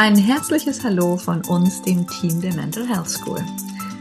Ein 0.00 0.14
herzliches 0.14 0.84
Hallo 0.84 1.16
von 1.16 1.44
uns, 1.46 1.82
dem 1.82 2.06
Team 2.06 2.40
der 2.40 2.54
Mental 2.54 2.86
Health 2.86 3.10
School. 3.10 3.44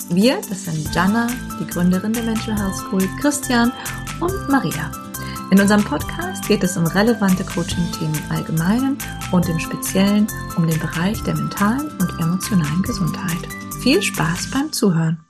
Wir, 0.09 0.39
das 0.47 0.65
sind 0.65 0.93
Jana, 0.93 1.25
die 1.59 1.65
Gründerin 1.65 2.13
der 2.13 2.21
Mental 2.21 2.55
Health 2.55 2.75
School, 2.75 3.01
Christian 3.19 3.71
und 4.19 4.47
Maria. 4.47 4.91
In 5.49 5.59
unserem 5.59 5.83
Podcast 5.83 6.47
geht 6.47 6.63
es 6.63 6.77
um 6.77 6.85
relevante 6.85 7.43
Coaching-Themen 7.43 8.13
im 8.13 8.31
Allgemeinen 8.31 8.99
und 9.31 9.49
im 9.49 9.57
Speziellen 9.57 10.27
um 10.55 10.67
den 10.67 10.79
Bereich 10.79 11.19
der 11.23 11.33
mentalen 11.33 11.89
und 11.99 12.19
emotionalen 12.19 12.83
Gesundheit. 12.83 13.47
Viel 13.81 13.99
Spaß 13.99 14.51
beim 14.51 14.71
Zuhören! 14.71 15.26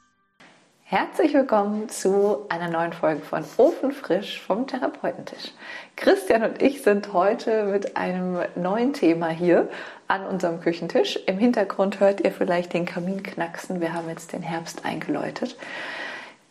Herzlich 0.90 1.34
willkommen 1.34 1.90
zu 1.90 2.46
einer 2.48 2.70
neuen 2.70 2.94
Folge 2.94 3.20
von 3.20 3.44
Ofenfrisch 3.58 4.42
vom 4.42 4.68
Therapeutentisch. 4.68 5.52
Christian 5.98 6.44
und 6.44 6.62
ich 6.62 6.82
sind 6.82 7.12
heute 7.12 7.66
mit 7.66 7.98
einem 7.98 8.40
neuen 8.56 8.94
Thema 8.94 9.28
hier 9.28 9.68
an 10.08 10.26
unserem 10.26 10.62
Küchentisch. 10.62 11.20
Im 11.26 11.40
Hintergrund 11.40 12.00
hört 12.00 12.22
ihr 12.22 12.32
vielleicht 12.32 12.72
den 12.72 12.86
Kamin 12.86 13.22
knacksen. 13.22 13.82
Wir 13.82 13.92
haben 13.92 14.08
jetzt 14.08 14.32
den 14.32 14.42
Herbst 14.42 14.86
eingeläutet. 14.86 15.58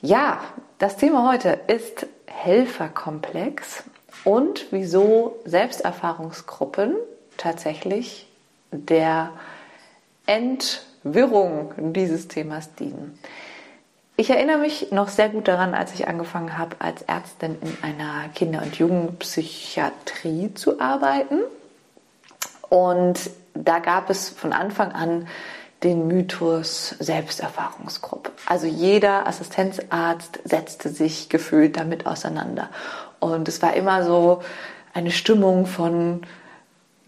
Ja, 0.02 0.44
das 0.78 0.98
Thema 0.98 1.32
heute 1.32 1.58
ist 1.68 2.06
Helferkomplex 2.26 3.84
und 4.24 4.66
wieso 4.70 5.40
Selbsterfahrungsgruppen 5.46 6.94
tatsächlich 7.38 8.28
der 8.70 9.30
Entwirrung 10.26 11.72
dieses 11.94 12.28
Themas 12.28 12.74
dienen. 12.74 13.18
Ich 14.18 14.30
erinnere 14.30 14.56
mich 14.56 14.92
noch 14.92 15.08
sehr 15.08 15.28
gut 15.28 15.46
daran, 15.46 15.74
als 15.74 15.92
ich 15.92 16.08
angefangen 16.08 16.56
habe, 16.56 16.76
als 16.78 17.02
Ärztin 17.02 17.58
in 17.60 17.76
einer 17.82 18.28
Kinder- 18.34 18.62
und 18.62 18.76
Jugendpsychiatrie 18.76 20.54
zu 20.54 20.80
arbeiten. 20.80 21.40
Und 22.70 23.30
da 23.52 23.78
gab 23.78 24.08
es 24.08 24.30
von 24.30 24.54
Anfang 24.54 24.92
an 24.92 25.28
den 25.82 26.08
Mythos 26.08 26.94
Selbsterfahrungsgruppe. 26.98 28.32
Also 28.46 28.66
jeder 28.66 29.26
Assistenzarzt 29.26 30.40
setzte 30.44 30.88
sich 30.88 31.28
gefühlt 31.28 31.76
damit 31.76 32.06
auseinander. 32.06 32.70
Und 33.20 33.48
es 33.48 33.60
war 33.60 33.74
immer 33.74 34.02
so 34.02 34.42
eine 34.94 35.10
Stimmung 35.10 35.66
von 35.66 36.22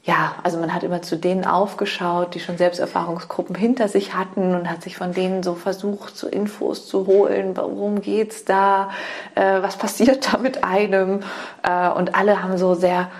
ja, 0.08 0.36
also 0.42 0.56
man 0.56 0.72
hat 0.72 0.84
immer 0.84 1.02
zu 1.02 1.16
denen 1.16 1.44
aufgeschaut, 1.44 2.34
die 2.34 2.40
schon 2.40 2.56
Selbsterfahrungsgruppen 2.56 3.54
hinter 3.54 3.88
sich 3.88 4.14
hatten 4.14 4.54
und 4.54 4.70
hat 4.70 4.82
sich 4.82 4.96
von 4.96 5.12
denen 5.12 5.42
so 5.42 5.54
versucht, 5.54 6.16
so 6.16 6.26
Infos 6.28 6.88
zu 6.88 7.06
holen, 7.06 7.54
worum 7.54 8.00
geht's 8.00 8.46
da, 8.46 8.88
äh, 9.34 9.60
was 9.60 9.76
passiert 9.76 10.32
da 10.32 10.38
mit 10.38 10.64
einem. 10.64 11.20
Äh, 11.62 11.90
und 11.90 12.14
alle 12.14 12.42
haben 12.42 12.56
so 12.56 12.72
sehr 12.72 13.10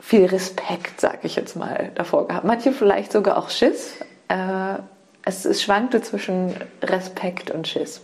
viel 0.00 0.24
Respekt, 0.24 0.98
sag 0.98 1.26
ich 1.26 1.36
jetzt 1.36 1.56
mal, 1.56 1.90
davor 1.94 2.26
gehabt. 2.26 2.46
Manche 2.46 2.72
vielleicht 2.72 3.12
sogar 3.12 3.36
auch 3.36 3.50
Schiss. 3.50 3.92
Äh, 4.28 4.78
es, 5.26 5.44
es 5.44 5.62
schwankte 5.62 6.00
zwischen 6.00 6.54
Respekt 6.82 7.50
und 7.50 7.68
Schiss. 7.68 8.00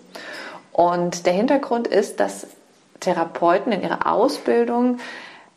Und 0.73 1.25
der 1.25 1.33
Hintergrund 1.33 1.89
ist, 1.89 2.21
dass 2.21 2.49
Therapeuten 3.01 3.73
in 3.73 3.81
ihrer 3.81 4.13
Ausbildung 4.13 4.99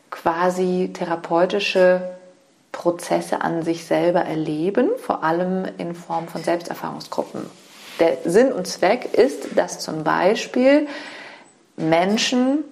quasi 0.09 0.91
therapeutische 0.93 2.13
Prozesse 2.73 3.39
an 3.39 3.63
sich 3.63 3.85
selber 3.85 4.21
erleben, 4.21 4.89
vor 4.97 5.23
allem 5.23 5.65
in 5.77 5.95
Form 5.95 6.27
von 6.27 6.43
Selbsterfahrungsgruppen. 6.43 7.45
Der 8.01 8.17
Sinn 8.25 8.51
und 8.51 8.67
Zweck 8.67 9.13
ist, 9.13 9.55
dass 9.55 9.79
zum 9.79 10.03
Beispiel 10.03 10.87
Menschen, 11.77 12.65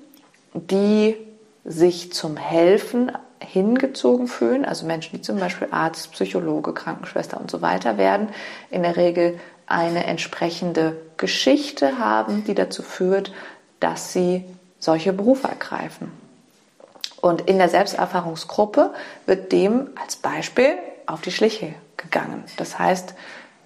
die 0.53 1.15
sich 1.63 2.11
zum 2.11 2.35
Helfen 2.35 3.11
hingezogen 3.39 4.27
fühlen, 4.27 4.65
also 4.65 4.85
Menschen, 4.85 5.15
die 5.15 5.21
zum 5.21 5.39
Beispiel 5.39 5.69
Arzt, 5.71 6.11
Psychologe, 6.11 6.73
Krankenschwester 6.73 7.39
und 7.39 7.49
so 7.49 7.61
weiter 7.61 7.97
werden, 7.97 8.29
in 8.69 8.83
der 8.83 8.97
Regel 8.97 9.39
eine 9.67 10.05
entsprechende 10.05 10.97
Geschichte 11.17 11.99
haben, 11.99 12.43
die 12.43 12.55
dazu 12.55 12.83
führt, 12.83 13.31
dass 13.79 14.11
sie 14.11 14.43
solche 14.79 15.13
Berufe 15.13 15.47
ergreifen. 15.47 16.11
Und 17.21 17.41
in 17.41 17.59
der 17.59 17.69
Selbsterfahrungsgruppe 17.69 18.91
wird 19.25 19.51
dem 19.51 19.89
als 20.01 20.15
Beispiel 20.15 20.73
auf 21.05 21.21
die 21.21 21.31
Schliche 21.31 21.73
gegangen. 21.97 22.43
Das 22.57 22.79
heißt, 22.79 23.13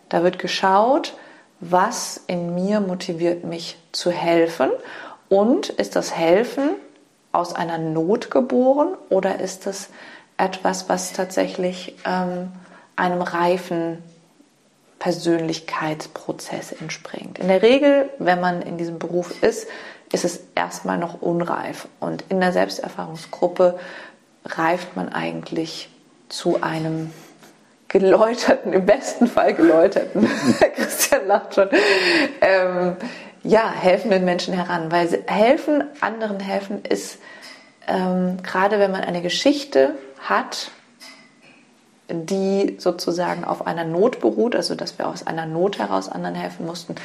da 0.09 0.23
wird 0.23 0.39
geschaut, 0.39 1.15
was 1.59 2.21
in 2.27 2.53
mir 2.53 2.81
motiviert 2.81 3.43
mich 3.43 3.77
zu 3.91 4.11
helfen 4.11 4.69
und 5.29 5.69
ist 5.69 5.95
das 5.95 6.15
Helfen 6.15 6.71
aus 7.31 7.55
einer 7.55 7.77
Not 7.77 8.29
geboren 8.29 8.95
oder 9.09 9.39
ist 9.39 9.67
es 9.67 9.89
etwas, 10.37 10.89
was 10.89 11.13
tatsächlich 11.13 11.95
ähm, 12.05 12.51
einem 12.95 13.21
reifen 13.21 14.03
Persönlichkeitsprozess 14.99 16.71
entspringt. 16.71 17.39
In 17.39 17.47
der 17.47 17.61
Regel, 17.61 18.09
wenn 18.19 18.39
man 18.39 18.61
in 18.61 18.77
diesem 18.77 18.99
Beruf 18.99 19.43
ist, 19.43 19.67
ist 20.11 20.25
es 20.25 20.41
erstmal 20.55 20.97
noch 20.97 21.21
unreif. 21.21 21.87
Und 21.99 22.23
in 22.29 22.39
der 22.39 22.51
Selbsterfahrungsgruppe 22.51 23.79
reift 24.45 24.95
man 24.95 25.09
eigentlich 25.09 25.89
zu 26.29 26.61
einem 26.61 27.11
geläuterten, 27.87 28.73
im 28.73 28.85
besten 28.85 29.27
Fall 29.27 29.53
geläuterten, 29.53 30.27
Christian 30.75 31.27
lacht 31.27 31.55
schon, 31.55 31.69
ähm, 32.41 32.97
ja, 33.43 33.71
helfenden 33.71 34.25
Menschen 34.25 34.53
heran. 34.53 34.91
Weil 34.91 35.23
helfen, 35.27 35.83
anderen 36.01 36.39
helfen 36.39 36.83
ist, 36.83 37.19
ähm, 37.87 38.37
gerade 38.43 38.79
wenn 38.79 38.91
man 38.91 39.01
eine 39.01 39.21
Geschichte 39.21 39.95
hat, 40.19 40.71
die 42.09 42.75
sozusagen 42.79 43.43
auf 43.43 43.65
einer 43.65 43.83
Not 43.83 44.19
beruht, 44.19 44.55
also 44.55 44.75
dass 44.75 44.97
wir 44.97 45.07
aus 45.07 45.25
einer 45.25 45.45
Not 45.45 45.79
heraus 45.79 46.09
anderen 46.09 46.35
helfen 46.35 46.65
mussten, 46.65 46.95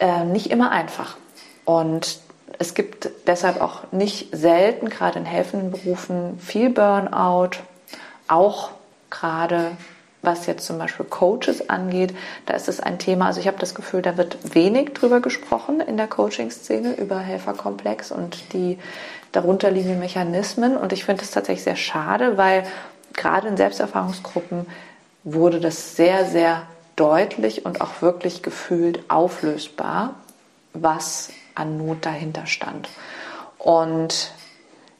äh, 0.00 0.24
nicht 0.24 0.50
immer 0.50 0.70
einfach. 0.70 1.16
Und 1.64 2.18
es 2.58 2.74
gibt 2.74 3.08
deshalb 3.26 3.60
auch 3.60 3.92
nicht 3.92 4.34
selten, 4.36 4.88
gerade 4.88 5.18
in 5.18 5.24
helfenden 5.24 5.70
Berufen, 5.70 6.38
viel 6.38 6.70
Burnout, 6.70 7.58
auch 8.28 8.70
gerade 9.10 9.72
was 10.22 10.46
jetzt 10.46 10.64
zum 10.64 10.78
Beispiel 10.78 11.06
Coaches 11.06 11.68
angeht, 11.68 12.14
da 12.46 12.54
ist 12.54 12.68
es 12.68 12.80
ein 12.80 12.98
Thema, 12.98 13.26
also 13.26 13.40
ich 13.40 13.46
habe 13.46 13.58
das 13.58 13.74
Gefühl, 13.74 14.02
da 14.02 14.16
wird 14.16 14.54
wenig 14.54 14.94
drüber 14.94 15.20
gesprochen 15.20 15.80
in 15.80 15.96
der 15.96 16.08
Coaching-Szene 16.08 16.94
über 16.94 17.18
Helferkomplex 17.18 18.10
und 18.10 18.54
die 18.54 18.78
darunterliegenden 19.32 20.00
Mechanismen. 20.00 20.76
Und 20.76 20.92
ich 20.92 21.04
finde 21.04 21.22
es 21.22 21.30
tatsächlich 21.30 21.64
sehr 21.64 21.76
schade, 21.76 22.36
weil 22.36 22.64
gerade 23.12 23.48
in 23.48 23.56
Selbsterfahrungsgruppen 23.56 24.66
wurde 25.24 25.60
das 25.60 25.96
sehr, 25.96 26.24
sehr 26.26 26.62
deutlich 26.96 27.64
und 27.64 27.80
auch 27.80 28.02
wirklich 28.02 28.42
gefühlt 28.42 29.10
auflösbar, 29.10 30.14
was 30.72 31.30
an 31.54 31.76
Not 31.76 32.04
dahinter 32.06 32.46
stand. 32.46 32.88
Und 33.58 34.32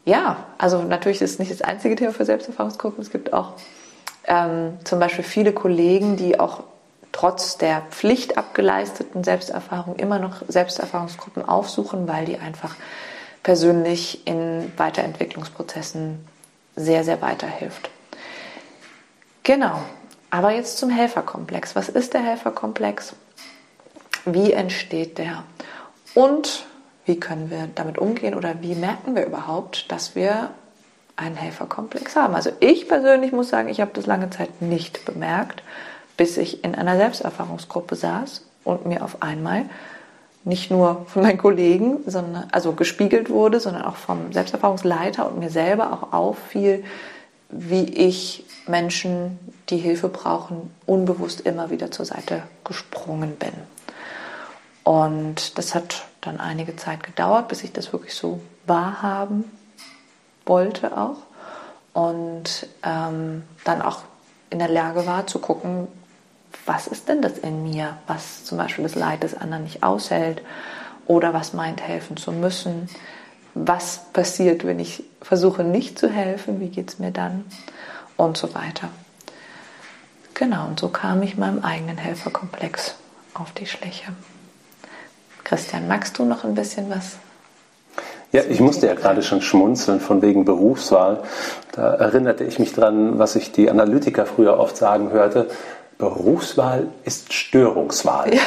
ja, 0.05 0.45
also 0.59 0.83
natürlich 0.83 1.21
ist 1.21 1.33
es 1.33 1.39
nicht 1.39 1.51
das 1.51 1.63
einzige 1.63 1.97
Thema 1.97 2.13
für 2.13 2.25
Selbsterfahrungsgruppen. 2.25 3.03
Es 3.03 3.11
gibt 3.11 3.33
auch 3.33 3.53
ähm, 4.27 4.79
zum 4.85 4.99
Beispiel 4.99 5.25
viele 5.25 5.53
Kollegen, 5.53 6.17
die 6.17 6.39
auch 6.39 6.63
trotz 7.13 7.57
der 7.59 7.83
Pflicht 7.91 8.37
abgeleisteten 8.37 9.25
Selbsterfahrung 9.25 9.97
immer 9.97 10.19
noch 10.19 10.43
Selbsterfahrungsgruppen 10.49 11.49
aufsuchen, 11.49 12.09
weil 12.09 12.25
die 12.27 12.39
einfach 12.39 12.75
persönlich 13.43 14.27
in 14.27 14.73
Weiterentwicklungsprozessen 14.77 16.27
sehr, 16.75 17.05
sehr 17.05 17.23
weiterhilft. 17.23 17.89
Genau, 19.43 19.79
aber 20.31 20.51
jetzt 20.51 20.79
zum 20.79 20.91
Helferkomplex. 20.91 21.77
Was 21.77 21.89
ist 21.89 22.15
der 22.15 22.23
Helferkomplex? 22.23 23.15
Wie 24.25 24.53
entsteht 24.53 25.19
der? 25.19 25.45
Und 26.15 26.65
wie 27.07 27.19
können 27.21 27.51
wir 27.51 27.69
damit 27.75 27.99
umgehen 27.99 28.35
oder 28.35 28.63
wie 28.63 28.75
merken 28.75 29.15
wir 29.15 29.27
überhaupt, 29.27 29.91
dass 29.91 30.15
wir 30.15 30.51
einen 31.17 31.37
Helferkomplex 31.37 32.17
haben? 32.17 32.35
Also 32.35 32.51
ich 32.61 32.89
persönlich 32.89 33.33
muss 33.33 33.49
sagen, 33.49 33.69
ich 33.69 33.81
habe 33.81 33.91
das 33.95 34.07
lange 34.07 34.31
Zeit 34.31 34.63
nicht 34.63 35.05
bemerkt, 35.05 35.63
bis 36.17 36.37
ich 36.37 36.65
in 36.65 36.75
einer 36.75 36.97
Selbsterfahrungsgruppe 36.97 37.97
saß 37.97 38.47
und 38.65 38.87
mir 38.87 39.05
auf 39.05 39.23
einmal 39.23 39.67
nicht 40.45 40.71
nur 40.71 41.07
von 41.09 41.23
meinen 41.23 41.39
Kollegen, 41.39 41.99
sondern 42.07 42.49
also 42.53 42.73
gespiegelt 42.73 43.31
wurde, 43.31 43.61
sondern 43.61 43.83
auch 43.83 43.97
vom 43.97 44.33
Selbsterfahrungsleiter 44.33 45.27
und 45.27 45.39
mir 45.39 45.51
selber 45.51 45.93
auch 45.93 46.13
auffiel, 46.13 46.85
wie 47.49 47.85
ich 47.85 48.45
Menschen, 48.67 49.39
die 49.71 49.79
Hilfe 49.79 50.09
brauchen, 50.09 50.71
unbewusst 50.87 51.41
immer 51.43 51.71
wieder 51.71 51.91
zur 51.91 52.05
Seite 52.05 52.43
gesprungen 52.65 53.37
bin. 53.37 53.53
Und 54.85 55.59
das 55.59 55.75
hat 55.75 56.05
dann 56.21 56.39
einige 56.39 56.77
Zeit 56.77 57.03
gedauert, 57.03 57.49
bis 57.49 57.65
ich 57.65 57.73
das 57.73 57.93
wirklich 57.93 58.15
so 58.15 58.41
wahrhaben 58.67 59.45
wollte 60.47 60.97
auch. 60.97 61.17
Und 61.95 62.67
ähm, 62.83 63.45
dann 63.65 63.83
auch 63.83 64.03
in 64.51 64.59
der 64.59 64.69
Lage 64.69 65.07
war 65.07 65.27
zu 65.27 65.39
gucken, 65.39 65.89
was 66.67 66.87
ist 66.87 67.09
denn 67.09 67.23
das 67.23 67.39
in 67.39 67.63
mir, 67.63 67.97
was 68.07 68.45
zum 68.45 68.59
Beispiel 68.59 68.85
das 68.85 68.95
Leid 68.95 69.23
des 69.23 69.35
anderen 69.35 69.65
nicht 69.65 69.83
aushält 69.83 70.43
oder 71.07 71.35
was 71.35 71.53
meint, 71.53 71.81
helfen 71.81 72.17
zu 72.17 72.33
müssen. 72.33 72.89
Was 73.55 74.01
passiert, 74.13 74.65
wenn 74.65 74.81
ich 74.81 75.05
versuche 75.21 75.63
nicht 75.63 75.99
zu 75.99 76.09
helfen, 76.09 76.61
wie 76.61 76.69
geht 76.69 76.91
es 76.91 76.99
mir 76.99 77.11
dann 77.11 77.45
und 78.17 78.37
so 78.37 78.55
weiter. 78.55 78.89
Genau, 80.35 80.67
und 80.67 80.81
so 80.81 80.89
kam 80.89 81.23
ich 81.23 81.37
meinem 81.37 81.63
eigenen 81.63 81.97
Helferkomplex 81.97 82.97
auf 83.35 83.53
die 83.53 83.67
Schliche. 83.67 84.13
Christian, 85.45 85.87
magst 85.87 86.19
du 86.19 86.25
noch 86.25 86.45
ein 86.45 86.55
bisschen 86.55 86.91
was? 86.91 87.17
Ja, 88.33 88.43
ich 88.49 88.59
musste 88.59 88.89
ja 88.89 88.95
gerade 88.95 89.23
schon 89.23 89.43
schmunzeln 89.43 90.01
von 90.01 90.21
wegen 90.21 90.45
Berufswahl. 90.45 91.21
Da 91.73 91.95
erinnerte 91.95 92.43
ich 92.43 92.59
mich 92.59 92.73
dran, 92.73 93.19
was 93.19 93.37
ich 93.37 93.53
die 93.53 93.71
Analytiker 93.71 94.27
früher 94.27 94.59
oft 94.59 94.77
sagen 94.77 95.13
hörte. 95.13 95.49
Berufswahl 95.99 96.89
ist 97.05 97.33
Störungswahl. 97.33 98.35
Ja. 98.35 98.41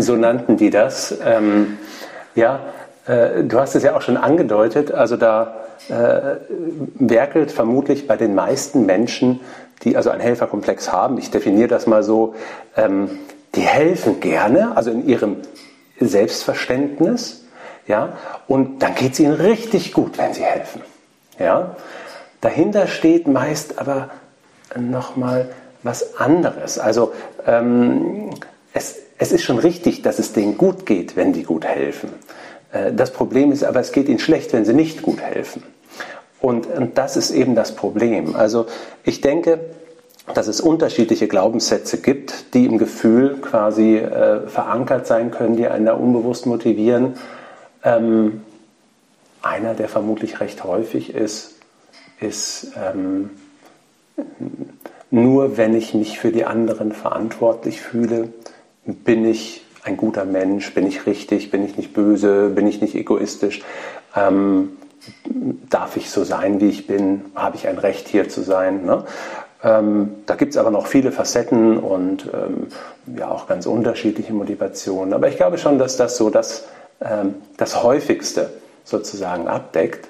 So 0.00 0.16
nannten 0.16 0.56
die 0.56 0.70
das. 0.70 1.14
Ähm, 1.24 1.78
ja, 2.34 2.60
äh, 3.06 3.44
du 3.44 3.60
hast 3.60 3.76
es 3.76 3.82
ja 3.82 3.96
auch 3.96 4.02
schon 4.02 4.16
angedeutet. 4.16 4.90
Also 4.92 5.16
da 5.16 5.54
äh, 5.88 6.36
werkelt 6.94 7.52
vermutlich 7.52 8.06
bei 8.06 8.16
den 8.16 8.34
meisten 8.34 8.86
Menschen, 8.86 9.40
die 9.82 9.96
also 9.96 10.10
einen 10.10 10.20
Helferkomplex 10.20 10.92
haben, 10.92 11.18
ich 11.18 11.30
definiere 11.30 11.68
das 11.68 11.86
mal 11.86 12.02
so, 12.02 12.34
ähm, 12.76 13.10
die 13.54 13.62
helfen 13.62 14.20
gerne, 14.20 14.76
also 14.76 14.90
in 14.90 15.06
ihrem 15.08 15.36
Selbstverständnis, 16.08 17.44
ja, 17.86 18.16
und 18.46 18.80
dann 18.82 18.94
geht 18.94 19.12
es 19.12 19.20
ihnen 19.20 19.34
richtig 19.34 19.92
gut, 19.92 20.18
wenn 20.18 20.32
sie 20.34 20.44
helfen, 20.44 20.82
ja. 21.38 21.76
Dahinter 22.40 22.86
steht 22.86 23.28
meist 23.28 23.78
aber 23.78 24.10
nochmal 24.74 25.50
was 25.82 26.16
anderes. 26.18 26.78
Also 26.78 27.12
ähm, 27.46 28.30
es, 28.72 28.96
es 29.18 29.32
ist 29.32 29.42
schon 29.42 29.58
richtig, 29.58 30.02
dass 30.02 30.18
es 30.18 30.32
denen 30.32 30.56
gut 30.56 30.86
geht, 30.86 31.16
wenn 31.16 31.32
die 31.32 31.42
gut 31.42 31.64
helfen. 31.64 32.10
Äh, 32.72 32.92
das 32.92 33.12
Problem 33.12 33.52
ist 33.52 33.64
aber, 33.64 33.80
es 33.80 33.92
geht 33.92 34.08
ihnen 34.08 34.18
schlecht, 34.18 34.52
wenn 34.52 34.64
sie 34.64 34.74
nicht 34.74 35.02
gut 35.02 35.20
helfen. 35.20 35.62
Und, 36.40 36.66
und 36.66 36.96
das 36.96 37.16
ist 37.16 37.30
eben 37.30 37.54
das 37.54 37.74
Problem. 37.74 38.34
Also 38.34 38.66
ich 39.04 39.20
denke, 39.20 39.60
dass 40.34 40.46
es 40.46 40.60
unterschiedliche 40.60 41.28
Glaubenssätze 41.28 41.98
gibt, 41.98 42.54
die 42.54 42.66
im 42.66 42.78
Gefühl 42.78 43.38
quasi 43.40 43.96
äh, 43.96 44.46
verankert 44.46 45.06
sein 45.06 45.30
können, 45.30 45.56
die 45.56 45.66
einen 45.66 45.86
da 45.86 45.94
unbewusst 45.94 46.46
motivieren. 46.46 47.14
Ähm, 47.82 48.42
einer, 49.42 49.74
der 49.74 49.88
vermutlich 49.88 50.40
recht 50.40 50.64
häufig 50.64 51.14
ist, 51.14 51.54
ist 52.20 52.72
ähm, 52.76 53.30
nur 55.10 55.56
wenn 55.56 55.74
ich 55.74 55.94
mich 55.94 56.18
für 56.18 56.30
die 56.30 56.44
anderen 56.44 56.92
verantwortlich 56.92 57.80
fühle, 57.80 58.28
bin 58.84 59.24
ich 59.24 59.64
ein 59.82 59.96
guter 59.96 60.24
Mensch, 60.24 60.74
bin 60.74 60.86
ich 60.86 61.06
richtig, 61.06 61.50
bin 61.50 61.64
ich 61.64 61.76
nicht 61.76 61.94
böse, 61.94 62.50
bin 62.50 62.66
ich 62.66 62.80
nicht 62.80 62.94
egoistisch, 62.94 63.62
ähm, 64.14 64.76
darf 65.70 65.96
ich 65.96 66.10
so 66.10 66.24
sein, 66.24 66.60
wie 66.60 66.68
ich 66.68 66.86
bin, 66.86 67.24
habe 67.34 67.56
ich 67.56 67.66
ein 67.66 67.78
Recht 67.78 68.08
hier 68.08 68.28
zu 68.28 68.42
sein. 68.42 68.84
Ne? 68.84 69.04
Ähm, 69.62 70.10
da 70.26 70.36
gibt 70.36 70.52
es 70.52 70.56
aber 70.56 70.70
noch 70.70 70.86
viele 70.86 71.12
Facetten 71.12 71.78
und 71.78 72.28
ähm, 72.32 72.68
ja 73.18 73.30
auch 73.30 73.46
ganz 73.46 73.66
unterschiedliche 73.66 74.32
Motivationen. 74.32 75.12
Aber 75.12 75.28
ich 75.28 75.36
glaube 75.36 75.58
schon, 75.58 75.78
dass 75.78 75.96
das 75.96 76.16
so 76.16 76.30
das, 76.30 76.64
ähm, 77.00 77.34
das 77.56 77.82
häufigste 77.82 78.50
sozusagen 78.84 79.48
abdeckt. 79.48 80.08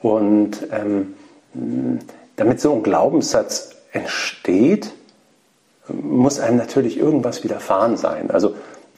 Und 0.00 0.58
ähm, 0.72 1.14
damit 2.36 2.60
so 2.60 2.74
ein 2.74 2.82
Glaubenssatz 2.82 3.76
entsteht, 3.92 4.90
muss 5.88 6.40
einem 6.40 6.56
natürlich 6.56 6.98
irgendwas 6.98 7.44
widerfahren 7.44 7.96
sein. 7.96 8.30
Also 8.30 8.54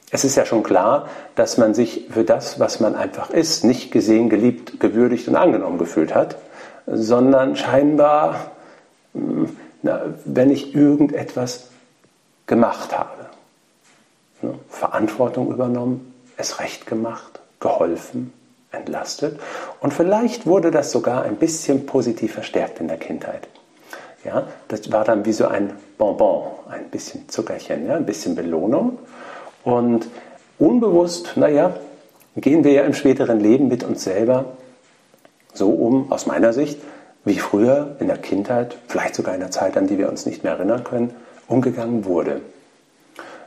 es 0.09 0.23
ist 0.23 0.35
ja 0.35 0.45
schon 0.45 0.63
klar, 0.63 1.09
dass 1.35 1.57
man 1.57 1.73
sich 1.73 2.07
für 2.09 2.23
das, 2.23 2.59
was 2.59 2.79
man 2.79 2.95
einfach 2.95 3.29
ist, 3.29 3.63
nicht 3.63 3.91
gesehen, 3.91 4.29
geliebt, 4.29 4.79
gewürdigt 4.79 5.27
und 5.27 5.35
angenommen 5.35 5.77
gefühlt 5.77 6.15
hat, 6.15 6.37
sondern 6.87 7.55
scheinbar, 7.55 8.51
hm, 9.13 9.49
na, 9.81 10.01
wenn 10.25 10.49
ich 10.49 10.75
irgendetwas 10.75 11.69
gemacht 12.45 12.97
habe, 12.97 13.27
ne, 14.41 14.53
Verantwortung 14.69 15.51
übernommen, 15.51 16.13
es 16.37 16.59
recht 16.59 16.85
gemacht, 16.85 17.39
geholfen, 17.59 18.33
entlastet 18.71 19.39
und 19.79 19.93
vielleicht 19.93 20.45
wurde 20.45 20.71
das 20.71 20.91
sogar 20.91 21.23
ein 21.23 21.37
bisschen 21.37 21.85
positiv 21.85 22.33
verstärkt 22.33 22.79
in 22.79 22.87
der 22.87 22.97
Kindheit. 22.97 23.47
Ja, 24.23 24.47
das 24.67 24.91
war 24.91 25.05
dann 25.05 25.25
wie 25.25 25.31
so 25.31 25.47
ein 25.47 25.73
Bonbon, 25.97 26.43
ein 26.69 26.89
bisschen 26.89 27.29
Zuckerchen, 27.29 27.87
ja, 27.87 27.95
ein 27.95 28.05
bisschen 28.05 28.35
Belohnung. 28.35 28.99
Und 29.63 30.07
unbewusst, 30.59 31.37
naja, 31.37 31.75
gehen 32.35 32.63
wir 32.63 32.73
ja 32.73 32.83
im 32.83 32.93
späteren 32.93 33.39
Leben 33.39 33.67
mit 33.69 33.83
uns 33.83 34.03
selber 34.03 34.45
so 35.53 35.69
um, 35.69 36.11
aus 36.11 36.25
meiner 36.25 36.53
Sicht, 36.53 36.79
wie 37.27 37.39
früher 37.39 37.95
in 37.99 38.07
der 38.07 38.17
Kindheit, 38.17 38.77
vielleicht 38.87 39.15
sogar 39.15 39.33
in 39.33 39.41
der 39.41 39.51
Zeit, 39.51 39.77
an 39.77 39.87
die 39.87 39.97
wir 39.97 40.09
uns 40.09 40.25
nicht 40.25 40.43
mehr 40.43 40.53
erinnern 40.53 40.83
können, 40.83 41.13
umgegangen 41.47 42.05
wurde. 42.05 42.41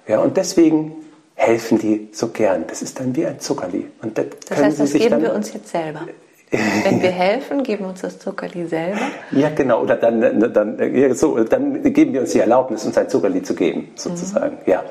Ja, 0.07 0.21
und 0.21 0.37
deswegen 0.37 0.93
helfen 1.35 1.79
die 1.79 2.09
so 2.13 2.29
gern. 2.29 2.65
Das 2.67 2.83
ist 2.83 3.01
dann 3.01 3.17
wie 3.17 3.27
ein 3.27 3.41
Zuckerli. 3.41 3.87
Und 4.03 4.19
das, 4.19 4.27
das 4.49 4.59
heißt, 4.59 4.81
das 4.81 4.93
geben 4.93 5.23
wir 5.23 5.35
uns 5.35 5.53
jetzt 5.53 5.69
selber. 5.69 6.07
Wenn 6.51 7.01
wir 7.01 7.11
helfen, 7.11 7.63
geben 7.63 7.85
wir 7.85 7.91
uns 7.91 8.03
das 8.03 8.19
Zuckerli 8.19 8.67
selber. 8.67 9.01
Ja, 9.31 9.51
genau. 9.51 9.83
Oder 9.83 9.97
dann, 9.97 10.53
dann, 10.53 10.95
ja, 10.95 11.15
so, 11.15 11.43
dann 11.45 11.83
geben 11.93 12.13
wir 12.13 12.23
uns 12.23 12.33
die 12.33 12.41
Erlaubnis, 12.41 12.85
uns 12.85 12.99
ein 12.99 13.09
Zuckerli 13.09 13.43
zu 13.43 13.55
geben, 13.55 13.91
sozusagen. 13.95 14.57
Mhm. 14.57 14.71
Ja. 14.71 14.85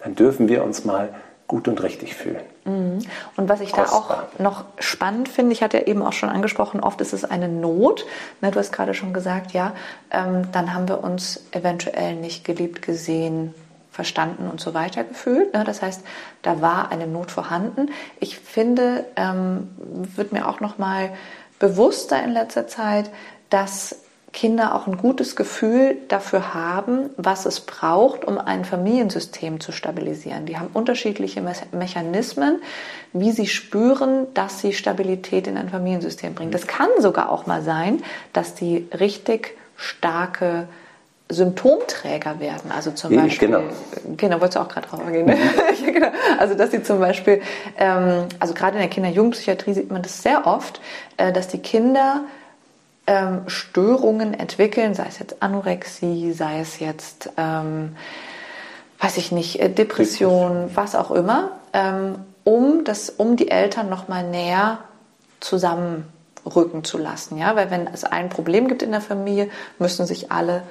Dann 0.00 0.14
dürfen 0.14 0.48
wir 0.48 0.64
uns 0.64 0.84
mal 0.84 1.10
gut 1.50 1.66
und 1.66 1.82
richtig 1.82 2.14
fühlen. 2.14 2.44
Mhm. 2.64 3.00
Und 3.36 3.48
was 3.48 3.60
ich 3.60 3.72
Kostbar. 3.72 4.28
da 4.38 4.38
auch 4.38 4.38
noch 4.38 4.64
spannend 4.78 5.28
finde, 5.28 5.52
ich 5.52 5.64
hatte 5.64 5.78
ja 5.78 5.86
eben 5.88 6.00
auch 6.00 6.12
schon 6.12 6.28
angesprochen, 6.28 6.78
oft 6.78 7.00
ist 7.00 7.12
es 7.12 7.24
eine 7.24 7.48
Not. 7.48 8.06
Ne, 8.40 8.52
du 8.52 8.60
hast 8.60 8.70
gerade 8.70 8.94
schon 8.94 9.12
gesagt, 9.12 9.50
ja, 9.50 9.72
ähm, 10.12 10.46
dann 10.52 10.72
haben 10.72 10.86
wir 10.86 11.02
uns 11.02 11.42
eventuell 11.50 12.14
nicht 12.14 12.44
geliebt 12.44 12.82
gesehen, 12.82 13.52
verstanden 13.90 14.48
und 14.48 14.60
so 14.60 14.74
weiter 14.74 15.02
gefühlt. 15.02 15.52
Ne? 15.52 15.64
Das 15.64 15.82
heißt, 15.82 16.04
da 16.42 16.60
war 16.60 16.92
eine 16.92 17.08
Not 17.08 17.32
vorhanden. 17.32 17.88
Ich 18.20 18.38
finde, 18.38 19.06
ähm, 19.16 19.70
wird 20.14 20.30
mir 20.30 20.48
auch 20.48 20.60
noch 20.60 20.78
mal 20.78 21.10
bewusster 21.58 22.22
in 22.22 22.30
letzter 22.30 22.68
Zeit, 22.68 23.10
dass 23.48 23.96
Kinder 24.32 24.74
auch 24.76 24.86
ein 24.86 24.96
gutes 24.96 25.34
Gefühl 25.34 25.96
dafür 26.08 26.54
haben, 26.54 27.10
was 27.16 27.46
es 27.46 27.60
braucht, 27.60 28.24
um 28.24 28.38
ein 28.38 28.64
Familiensystem 28.64 29.58
zu 29.58 29.72
stabilisieren. 29.72 30.46
Die 30.46 30.56
haben 30.56 30.68
unterschiedliche 30.72 31.40
Me 31.40 31.52
Mechanismen, 31.72 32.62
wie 33.12 33.32
sie 33.32 33.48
spüren, 33.48 34.28
dass 34.34 34.60
sie 34.60 34.72
Stabilität 34.72 35.48
in 35.48 35.56
ein 35.56 35.68
Familiensystem 35.68 36.34
bringen. 36.34 36.52
Das 36.52 36.68
kann 36.68 36.90
sogar 37.00 37.30
auch 37.30 37.46
mal 37.46 37.62
sein, 37.62 38.02
dass 38.32 38.54
die 38.54 38.88
richtig 38.98 39.56
starke 39.76 40.68
Symptomträger 41.28 42.40
werden. 42.40 42.72
Also 42.72 42.90
zum 42.90 43.14
Beispiel, 43.14 43.48
genau, 43.48 43.62
genau 44.16 44.40
wolltest 44.40 44.56
du 44.56 44.60
auch 44.60 44.68
gerade 44.68 44.88
drauf 44.88 45.00
eingehen. 45.04 45.26
Ne? 45.26 45.36
Mhm. 45.36 45.84
ja, 45.86 45.90
genau. 45.92 46.08
Also 46.38 46.54
dass 46.54 46.70
sie 46.70 46.82
zum 46.82 46.98
Beispiel, 46.98 47.40
ähm, 47.78 48.26
also 48.38 48.52
gerade 48.52 48.74
in 48.74 48.80
der 48.80 48.90
Kinder-Jugendpsychiatrie 48.90 49.74
sieht 49.74 49.90
man 49.90 50.02
das 50.02 50.22
sehr 50.22 50.46
oft, 50.46 50.80
äh, 51.16 51.32
dass 51.32 51.48
die 51.48 51.58
Kinder 51.58 52.24
ähm, 53.10 53.48
Störungen 53.48 54.34
entwickeln, 54.34 54.94
sei 54.94 55.06
es 55.08 55.18
jetzt 55.18 55.42
Anorexie, 55.42 56.32
sei 56.32 56.60
es 56.60 56.78
jetzt, 56.78 57.28
ähm, 57.36 57.96
weiß 59.00 59.16
ich 59.16 59.32
nicht, 59.32 59.58
äh, 59.58 59.68
Depression, 59.68 60.70
was 60.74 60.94
auch 60.94 61.10
immer, 61.10 61.50
ähm, 61.72 62.24
um 62.44 62.84
das, 62.84 63.10
um 63.10 63.34
die 63.34 63.50
Eltern 63.50 63.90
noch 63.90 64.06
mal 64.06 64.22
näher 64.22 64.78
zusammenrücken 65.40 66.84
zu 66.84 66.98
lassen, 66.98 67.36
ja, 67.36 67.56
weil 67.56 67.72
wenn 67.72 67.88
es 67.88 68.04
ein 68.04 68.28
Problem 68.28 68.68
gibt 68.68 68.84
in 68.84 68.92
der 68.92 69.00
Familie, 69.00 69.50
müssen 69.80 70.06
sich 70.06 70.30
alle 70.30 70.62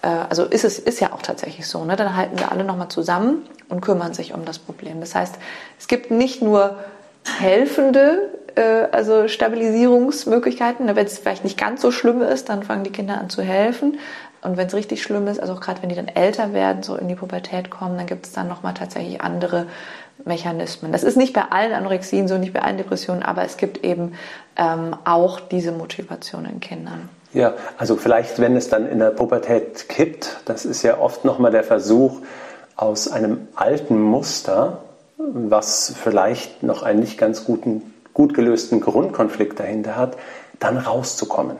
äh, 0.00 0.06
also 0.06 0.44
ist 0.44 0.64
es 0.64 0.78
ist 0.78 0.98
ja 0.98 1.12
auch 1.12 1.20
tatsächlich 1.20 1.66
so, 1.66 1.84
ne? 1.84 1.96
dann 1.96 2.16
halten 2.16 2.38
wir 2.38 2.50
alle 2.50 2.64
nochmal 2.64 2.88
zusammen 2.88 3.42
und 3.68 3.82
kümmern 3.82 4.14
sich 4.14 4.32
um 4.32 4.46
das 4.46 4.58
Problem. 4.58 5.00
Das 5.00 5.14
heißt, 5.14 5.34
es 5.78 5.88
gibt 5.88 6.10
nicht 6.10 6.40
nur 6.40 6.78
helfende, 7.24 8.30
äh, 8.54 8.86
also 8.92 9.28
Stabilisierungsmöglichkeiten. 9.28 10.86
Wenn 10.94 11.06
es 11.06 11.18
vielleicht 11.18 11.44
nicht 11.44 11.58
ganz 11.58 11.80
so 11.80 11.90
schlimm 11.90 12.22
ist, 12.22 12.48
dann 12.48 12.62
fangen 12.62 12.84
die 12.84 12.90
Kinder 12.90 13.18
an 13.18 13.30
zu 13.30 13.42
helfen. 13.42 13.98
Und 14.42 14.56
wenn 14.56 14.66
es 14.66 14.74
richtig 14.74 15.02
schlimm 15.02 15.28
ist, 15.28 15.38
also 15.38 15.52
auch 15.52 15.60
gerade 15.60 15.82
wenn 15.82 15.88
die 15.88 15.94
dann 15.94 16.08
älter 16.08 16.52
werden, 16.52 16.82
so 16.82 16.96
in 16.96 17.06
die 17.06 17.14
Pubertät 17.14 17.70
kommen, 17.70 17.96
dann 17.96 18.06
gibt 18.06 18.26
es 18.26 18.32
dann 18.32 18.48
nochmal 18.48 18.74
tatsächlich 18.74 19.20
andere 19.20 19.66
Mechanismen. 20.24 20.92
Das 20.92 21.04
ist 21.04 21.16
nicht 21.16 21.32
bei 21.32 21.42
allen 21.50 21.72
Anorexien 21.72 22.26
so, 22.26 22.38
nicht 22.38 22.52
bei 22.52 22.62
allen 22.62 22.76
Depressionen, 22.76 23.22
aber 23.22 23.44
es 23.44 23.56
gibt 23.56 23.84
eben 23.84 24.14
ähm, 24.56 24.96
auch 25.04 25.40
diese 25.40 25.72
Motivation 25.72 26.44
in 26.44 26.60
Kindern. 26.60 27.08
Ja, 27.32 27.54
also 27.78 27.96
vielleicht, 27.96 28.40
wenn 28.40 28.56
es 28.56 28.68
dann 28.68 28.88
in 28.88 28.98
der 28.98 29.10
Pubertät 29.10 29.88
kippt, 29.88 30.40
das 30.44 30.64
ist 30.64 30.82
ja 30.82 30.98
oft 30.98 31.24
nochmal 31.24 31.50
der 31.50 31.64
Versuch, 31.64 32.20
aus 32.76 33.10
einem 33.10 33.48
alten 33.54 34.00
Muster, 34.00 34.82
was 35.16 35.94
vielleicht 36.02 36.62
noch 36.62 36.82
einen 36.82 37.00
nicht 37.00 37.18
ganz 37.18 37.44
guten, 37.44 37.94
gut 38.14 38.34
gelösten 38.34 38.80
Grundkonflikt 38.80 39.58
dahinter 39.60 39.96
hat, 39.96 40.16
dann 40.58 40.78
rauszukommen. 40.78 41.56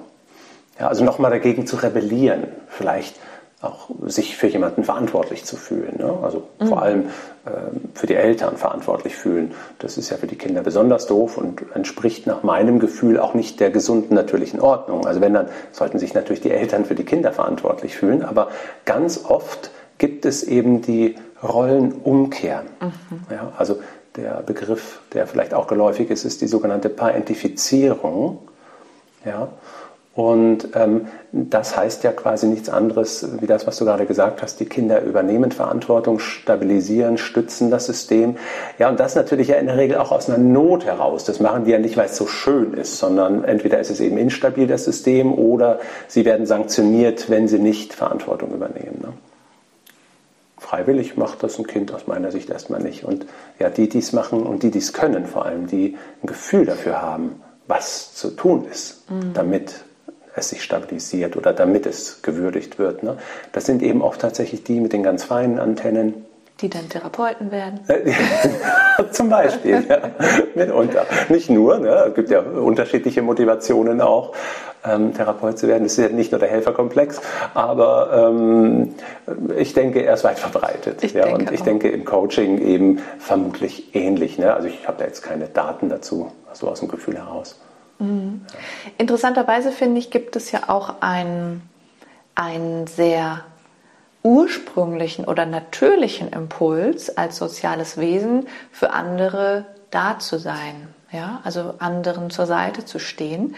Ja, 0.79 0.89
also 0.89 1.05
nochmal 1.05 1.31
dagegen 1.31 1.67
zu 1.67 1.77
rebellieren, 1.77 2.45
vielleicht 2.69 3.17
auch 3.63 3.91
sich 4.07 4.37
für 4.37 4.49
jemanden 4.49 4.83
verantwortlich 4.83 5.45
zu 5.45 5.57
fühlen. 5.57 5.97
Ne? 5.99 6.13
Also 6.23 6.49
mhm. 6.59 6.67
vor 6.67 6.83
allem 6.83 7.07
äh, 7.45 7.51
für 7.95 8.09
die 8.09 8.17
Eltern 8.17 8.57
verantwortlich 8.57 9.15
fühlen. 9.15 9.53
Das 9.79 9.97
ist 9.97 10.11
ja 10.11 10.17
für 10.17 10.27
die 10.27 10.37
Kinder 10.37 10.63
besonders 10.63 11.07
doof 11.07 11.39
und 11.39 11.63
entspricht 11.75 12.27
nach 12.27 12.43
meinem 12.43 12.81
Gefühl 12.81 13.21
auch 13.21 13.35
nicht 13.35 13.61
der 13.61 13.71
gesunden 13.71 14.15
natürlichen 14.17 14.61
Ordnung. 14.61 15.07
Also 15.07 15.21
wenn 15.21 15.35
dann 15.35 15.49
sollten 15.71 16.01
sich 16.01 16.13
natürlich 16.13 16.41
die 16.41 16.51
Eltern 16.51 16.85
für 16.85 16.97
die 16.97 17.05
Kinder 17.05 17.33
verantwortlich 17.33 17.97
fühlen, 17.97 18.25
aber 18.25 18.49
ganz 18.85 19.25
oft 19.25 19.71
gibt 19.99 20.25
es 20.25 20.43
eben 20.43 20.83
die 20.83 21.15
Rollenumkehr. 21.43 22.63
Mhm. 22.81 23.21
Ja, 23.31 23.53
also 23.57 23.81
der 24.17 24.43
Begriff, 24.43 25.01
der 25.13 25.27
vielleicht 25.27 25.55
auch 25.55 25.67
geläufig 25.67 26.11
ist, 26.11 26.25
ist 26.25 26.41
die 26.41 26.47
sogenannte 26.47 26.89
Parentifizierung. 26.89 28.39
Ja, 29.25 29.49
und 30.15 30.69
ähm, 30.75 31.07
das 31.33 31.75
heißt 31.75 32.05
ja 32.05 32.13
quasi 32.13 32.47
nichts 32.47 32.69
anderes 32.69 33.27
wie 33.41 33.47
das, 33.47 33.67
was 33.67 33.79
du 33.79 33.87
gerade 33.87 34.05
gesagt 34.05 34.43
hast. 34.43 34.61
Die 34.61 34.67
Kinder 34.67 35.01
übernehmen 35.03 35.53
Verantwortung, 35.53 36.19
stabilisieren, 36.19 37.17
stützen 37.17 37.71
das 37.71 37.87
System. 37.87 38.37
Ja, 38.79 38.91
und 38.91 39.01
das 39.01 39.15
natürlich 39.15 39.49
ja 39.49 39.57
in 39.57 39.67
der 39.67 39.79
Regel 39.79 39.97
auch 39.97 40.13
aus 40.13 40.29
einer 40.29 40.37
Not 40.37 40.85
heraus. 40.85 41.25
Das 41.25 41.41
machen 41.41 41.65
die 41.65 41.71
ja 41.71 41.79
nicht, 41.79 41.97
weil 41.97 42.07
es 42.07 42.17
so 42.17 42.27
schön 42.27 42.75
ist, 42.75 42.99
sondern 42.99 43.45
entweder 43.45 43.81
ist 43.81 43.91
es 43.91 44.01
eben 44.01 44.19
instabil, 44.19 44.67
das 44.67 44.85
System, 44.85 45.33
oder 45.33 45.81
sie 46.09 46.27
werden 46.27 46.45
sanktioniert, 46.45 47.31
wenn 47.31 47.49
sie 47.49 47.59
nicht 47.59 47.95
Verantwortung 47.95 48.53
übernehmen. 48.53 48.99
Ne? 49.01 49.13
Freiwillig 50.73 51.19
macht 51.19 51.43
das 51.43 51.59
ein 51.59 51.67
Kind 51.67 51.93
aus 51.93 52.07
meiner 52.07 52.31
Sicht 52.31 52.49
erstmal 52.49 52.81
nicht. 52.81 53.05
Und 53.05 53.27
ja, 53.59 53.69
die, 53.69 53.91
die 53.91 53.99
es 53.99 54.15
machen 54.15 54.43
und 54.45 54.63
die, 54.63 54.71
die 54.71 54.79
es 54.79 54.95
können 54.95 55.27
vor 55.27 55.45
allem, 55.45 55.67
die 55.67 55.99
ein 56.23 56.27
Gefühl 56.27 56.65
dafür 56.65 57.03
haben, 57.03 57.43
was 57.67 58.15
zu 58.15 58.31
tun 58.31 58.65
ist, 58.65 59.05
mhm. 59.11 59.35
damit 59.35 59.85
es 60.35 60.49
sich 60.49 60.63
stabilisiert 60.63 61.37
oder 61.37 61.53
damit 61.53 61.85
es 61.85 62.23
gewürdigt 62.23 62.79
wird. 62.79 63.03
Ne? 63.03 63.19
Das 63.53 63.67
sind 63.67 63.83
eben 63.83 64.01
oft 64.01 64.23
tatsächlich 64.23 64.65
die 64.65 64.81
mit 64.81 64.95
den 64.95 65.03
ganz 65.03 65.25
feinen 65.25 65.59
Antennen. 65.59 66.25
Die 66.63 66.71
dann 66.71 66.89
Therapeuten 66.89 67.51
werden. 67.51 67.81
Zum 69.11 69.29
Beispiel, 69.29 69.85
ja, 69.87 70.11
mitunter. 70.55 71.05
Nicht 71.29 71.51
nur, 71.51 71.81
ne? 71.81 72.07
es 72.09 72.15
gibt 72.15 72.31
ja 72.31 72.41
unterschiedliche 72.41 73.21
Motivationen 73.21 74.01
auch, 74.01 74.33
ähm, 74.85 75.15
Therapeut 75.15 75.59
zu 75.59 75.69
werden. 75.69 75.85
Das 75.85 75.93
ist 75.93 75.99
ja 75.99 76.09
nicht 76.09 76.33
nur 76.33 76.39
der 76.39 76.49
Helferkomplex, 76.49 77.21
aber 77.55 78.31
ähm, 78.31 78.95
ich 79.57 79.75
denke, 79.75 80.05
er 80.05 80.15
ist 80.15 80.25
weit 80.25 80.39
verbreitet. 80.39 81.03
Ich 81.03 81.13
ja? 81.13 81.33
Und 81.33 81.51
ich 81.51 81.61
auch. 81.61 81.65
denke 81.65 81.89
im 81.89 82.05
Coaching 82.05 82.59
eben 82.59 83.01
vermutlich 83.19 83.95
ähnlich. 83.95 84.39
Ne? 84.39 84.53
Also 84.53 84.69
ich 84.69 84.87
habe 84.87 84.99
da 84.99 85.05
jetzt 85.05 85.23
keine 85.23 85.47
Daten 85.47 85.89
dazu, 85.89 86.33
so 86.53 86.69
aus 86.69 86.81
dem 86.81 86.89
Gefühl 86.89 87.17
heraus. 87.17 87.61
Mhm. 87.99 88.45
Interessanterweise 88.99 89.71
finde 89.71 89.99
ich, 89.99 90.11
gibt 90.11 90.37
es 90.37 90.51
ja 90.53 90.69
auch 90.69 91.01
einen, 91.01 91.63
einen 92.35 92.87
sehr 92.87 93.43
ursprünglichen 94.23 95.25
oder 95.25 95.47
natürlichen 95.47 96.29
Impuls 96.29 97.17
als 97.17 97.37
soziales 97.37 97.99
Wesen 97.99 98.47
für 98.71 98.91
andere 98.93 99.67
da 99.91 100.19
zu 100.19 100.39
sein, 100.39 100.89
ja, 101.11 101.41
also 101.45 101.75
anderen 101.79 102.31
zur 102.31 102.47
Seite 102.47 102.85
zu 102.85 102.99
stehen. 102.99 103.55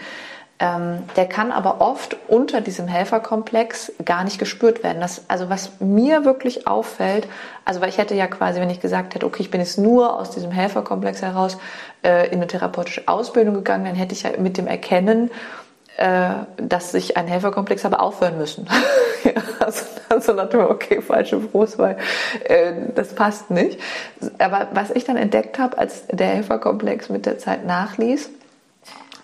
Ähm, 0.57 1.03
der 1.17 1.25
kann 1.25 1.51
aber 1.51 1.81
oft 1.81 2.15
unter 2.29 2.61
diesem 2.61 2.87
Helferkomplex 2.87 3.91
gar 4.05 4.23
nicht 4.23 4.39
gespürt 4.39 4.83
werden. 4.83 5.01
Das, 5.01 5.23
also 5.27 5.49
was 5.49 5.81
mir 5.81 6.23
wirklich 6.23 6.65
auffällt, 6.65 7.27
also 7.65 7.81
weil 7.81 7.89
ich 7.89 7.97
hätte 7.97 8.15
ja 8.15 8.27
quasi, 8.27 8.61
wenn 8.61 8.69
ich 8.69 8.79
gesagt 8.79 9.15
hätte, 9.15 9.25
okay, 9.25 9.41
ich 9.41 9.51
bin 9.51 9.59
jetzt 9.59 9.77
nur 9.77 10.17
aus 10.17 10.31
diesem 10.31 10.51
Helferkomplex 10.51 11.21
heraus 11.21 11.57
äh, 12.03 12.27
in 12.27 12.35
eine 12.35 12.47
therapeutische 12.47 13.03
Ausbildung 13.07 13.53
gegangen, 13.53 13.83
dann 13.83 13.95
hätte 13.95 14.13
ich 14.13 14.23
ja 14.23 14.29
mit 14.37 14.57
dem 14.57 14.67
Erkennen, 14.67 15.29
äh, 15.97 16.29
dass 16.55 16.93
ich 16.93 17.17
einen 17.17 17.27
Helferkomplex 17.27 17.83
habe 17.83 17.99
aufhören 17.99 18.37
müssen. 18.37 18.65
also 19.59 19.85
dann 20.07 20.21
so 20.21 20.31
nach 20.31 20.47
dem, 20.47 20.61
okay, 20.61 21.01
falsche 21.01 21.37
Brust, 21.37 21.77
weil 21.79 21.97
äh, 22.45 22.71
das 22.95 23.13
passt 23.13 23.51
nicht. 23.51 23.77
Aber 24.39 24.69
was 24.71 24.89
ich 24.91 25.03
dann 25.03 25.17
entdeckt 25.17 25.59
habe, 25.59 25.77
als 25.77 26.07
der 26.07 26.27
Helferkomplex 26.27 27.09
mit 27.09 27.25
der 27.25 27.39
Zeit 27.39 27.65
nachließ, 27.65 28.29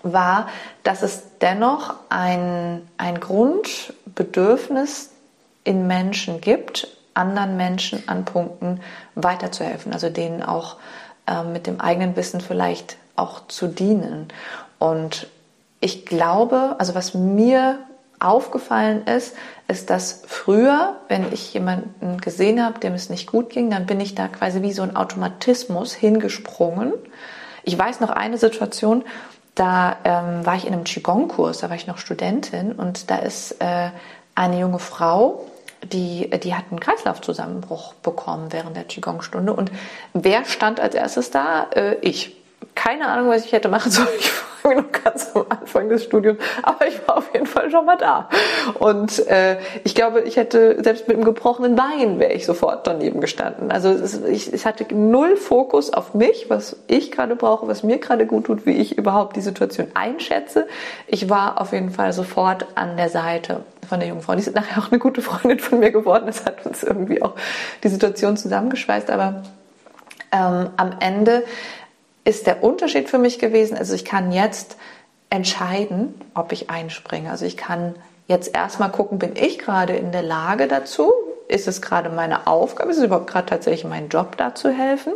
war, 0.03 0.47
dass 0.83 1.01
es 1.03 1.23
dennoch 1.39 1.95
ein, 2.09 2.87
ein 2.97 3.19
Grundbedürfnis 3.19 5.11
in 5.63 5.87
Menschen 5.87 6.41
gibt, 6.41 6.87
anderen 7.13 7.57
Menschen 7.57 8.07
an 8.07 8.25
Punkten 8.25 8.79
weiterzuhelfen, 9.15 9.93
also 9.93 10.09
denen 10.09 10.43
auch 10.43 10.77
äh, 11.27 11.43
mit 11.43 11.67
dem 11.67 11.79
eigenen 11.81 12.15
Wissen 12.15 12.41
vielleicht 12.41 12.97
auch 13.15 13.47
zu 13.47 13.67
dienen. 13.67 14.29
Und 14.79 15.27
ich 15.79 16.05
glaube, 16.05 16.75
also 16.79 16.95
was 16.95 17.13
mir 17.13 17.79
aufgefallen 18.19 19.05
ist, 19.07 19.35
ist, 19.67 19.89
dass 19.89 20.23
früher, 20.27 20.97
wenn 21.07 21.31
ich 21.33 21.53
jemanden 21.53 22.19
gesehen 22.21 22.63
habe, 22.63 22.79
dem 22.79 22.93
es 22.93 23.09
nicht 23.09 23.27
gut 23.27 23.49
ging, 23.49 23.69
dann 23.71 23.87
bin 23.87 23.99
ich 23.99 24.15
da 24.15 24.27
quasi 24.27 24.61
wie 24.61 24.73
so 24.73 24.83
ein 24.83 24.95
Automatismus 24.95 25.93
hingesprungen. 25.93 26.93
Ich 27.63 27.77
weiß 27.77 27.99
noch 27.99 28.11
eine 28.11 28.37
Situation, 28.37 29.03
da 29.55 29.97
ähm, 30.03 30.45
war 30.45 30.55
ich 30.55 30.65
in 30.65 30.73
einem 30.73 30.83
Qigong-Kurs, 30.83 31.59
da 31.59 31.69
war 31.69 31.75
ich 31.75 31.87
noch 31.87 31.97
Studentin 31.97 32.71
und 32.71 33.09
da 33.11 33.17
ist 33.17 33.61
äh, 33.61 33.89
eine 34.35 34.59
junge 34.59 34.79
Frau, 34.79 35.45
die, 35.83 36.29
die 36.29 36.55
hat 36.55 36.65
einen 36.69 36.79
Kreislaufzusammenbruch 36.79 37.93
bekommen 37.95 38.51
während 38.51 38.75
der 38.75 38.83
Qigong-Stunde. 38.83 39.53
Und 39.53 39.71
wer 40.13 40.45
stand 40.45 40.79
als 40.79 40.95
erstes 40.95 41.31
da? 41.31 41.67
Äh, 41.71 41.95
ich. 42.01 42.37
Keine 42.75 43.07
Ahnung, 43.07 43.29
was 43.29 43.45
ich 43.45 43.51
hätte 43.51 43.69
machen 43.69 43.91
sollen. 43.91 44.07
Ich 44.19 44.31
war 44.63 44.75
noch 44.75 44.91
ganz 44.91 45.31
am 45.33 45.45
Anfang 45.49 45.89
des 45.89 46.03
Studiums, 46.03 46.39
aber 46.61 46.87
ich 46.87 47.07
war 47.07 47.17
auf 47.17 47.33
jeden 47.33 47.47
Fall 47.47 47.71
schon 47.71 47.85
mal 47.85 47.97
da. 47.97 48.29
Und 48.79 49.25
äh, 49.27 49.57
ich 49.83 49.95
glaube, 49.95 50.21
ich 50.21 50.37
hätte 50.37 50.83
selbst 50.83 51.07
mit 51.07 51.17
einem 51.17 51.25
gebrochenen 51.25 51.75
Bein 51.75 52.19
wäre 52.19 52.33
ich 52.33 52.45
sofort 52.45 52.85
daneben 52.85 53.21
gestanden. 53.21 53.71
Also 53.71 53.89
es, 53.89 54.23
ich, 54.23 54.53
ich 54.53 54.65
hatte 54.65 54.85
null 54.93 55.35
Fokus 55.35 55.91
auf 55.91 56.13
mich, 56.13 56.49
was 56.49 56.77
ich 56.87 57.11
gerade 57.11 57.35
brauche, 57.35 57.67
was 57.67 57.81
mir 57.81 57.97
gerade 57.97 58.25
gut 58.27 58.45
tut, 58.45 58.65
wie 58.65 58.73
ich 58.73 58.97
überhaupt 58.97 59.35
die 59.35 59.41
Situation 59.41 59.87
einschätze. 59.95 60.67
Ich 61.07 61.29
war 61.29 61.59
auf 61.59 61.73
jeden 61.73 61.89
Fall 61.89 62.13
sofort 62.13 62.67
an 62.75 62.97
der 62.97 63.09
Seite 63.09 63.61
von 63.87 63.99
der 63.99 64.09
jungen 64.09 64.21
Frau. 64.21 64.33
Die 64.33 64.41
ist 64.41 64.55
nachher 64.55 64.81
auch 64.81 64.91
eine 64.91 64.99
gute 64.99 65.21
Freundin 65.21 65.59
von 65.59 65.79
mir 65.79 65.91
geworden. 65.91 66.25
Das 66.27 66.45
hat 66.45 66.65
uns 66.65 66.83
irgendwie 66.83 67.21
auch 67.21 67.33
die 67.83 67.89
Situation 67.89 68.37
zusammengeschweißt. 68.37 69.09
Aber 69.09 69.41
ähm, 70.31 70.69
am 70.77 70.95
Ende 70.99 71.43
ist 72.23 72.47
der 72.47 72.63
Unterschied 72.63 73.09
für 73.09 73.17
mich 73.17 73.39
gewesen, 73.39 73.77
also 73.77 73.93
ich 73.93 74.05
kann 74.05 74.31
jetzt 74.31 74.77
entscheiden, 75.29 76.13
ob 76.33 76.51
ich 76.51 76.69
einspringe. 76.69 77.31
Also 77.31 77.45
ich 77.45 77.57
kann 77.57 77.95
jetzt 78.27 78.53
erstmal 78.53 78.91
gucken, 78.91 79.17
bin 79.17 79.35
ich 79.35 79.57
gerade 79.57 79.95
in 79.95 80.11
der 80.11 80.21
Lage 80.21 80.67
dazu? 80.67 81.11
Ist 81.47 81.67
es 81.67 81.81
gerade 81.81 82.09
meine 82.09 82.47
Aufgabe? 82.47 82.91
Ist 82.91 82.97
es 82.97 83.03
überhaupt 83.03 83.27
gerade 83.27 83.47
tatsächlich 83.47 83.85
mein 83.85 84.09
Job, 84.09 84.37
da 84.37 84.53
zu 84.53 84.69
helfen? 84.69 85.13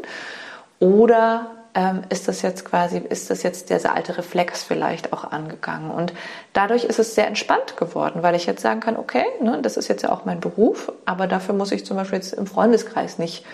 Oder 0.80 1.52
ähm, 1.76 2.04
ist 2.10 2.28
das 2.28 2.42
jetzt 2.42 2.66
quasi, 2.66 2.98
ist 2.98 3.30
das 3.30 3.44
jetzt 3.44 3.70
dieser 3.70 3.94
alte 3.94 4.18
Reflex 4.18 4.64
vielleicht 4.64 5.14
auch 5.14 5.26
angegangen? 5.32 5.92
Und 5.92 6.14
dadurch 6.54 6.86
ist 6.86 7.00
es 7.00 7.16
sehr 7.16 7.28
entspannt 7.28 7.78
geworden, 7.78 8.24
weil 8.24 8.36
ich 8.36 8.46
jetzt 8.46 8.62
sagen 8.62 8.80
kann, 8.80 8.98
okay, 8.98 9.26
ne, 9.42 9.60
das 9.62 9.78
ist 9.78 9.90
jetzt 9.90 10.04
ja 10.04 10.12
auch 10.12 10.26
mein 10.26 10.40
Beruf, 10.40 10.92
aber 11.06 11.28
dafür 11.28 11.54
muss 11.54 11.72
ich 11.72 11.86
zum 11.86 11.98
Beispiel 11.98 12.20
jetzt 12.20 12.34
im 12.34 12.48
Freundeskreis 12.48 13.20
nicht 13.20 13.46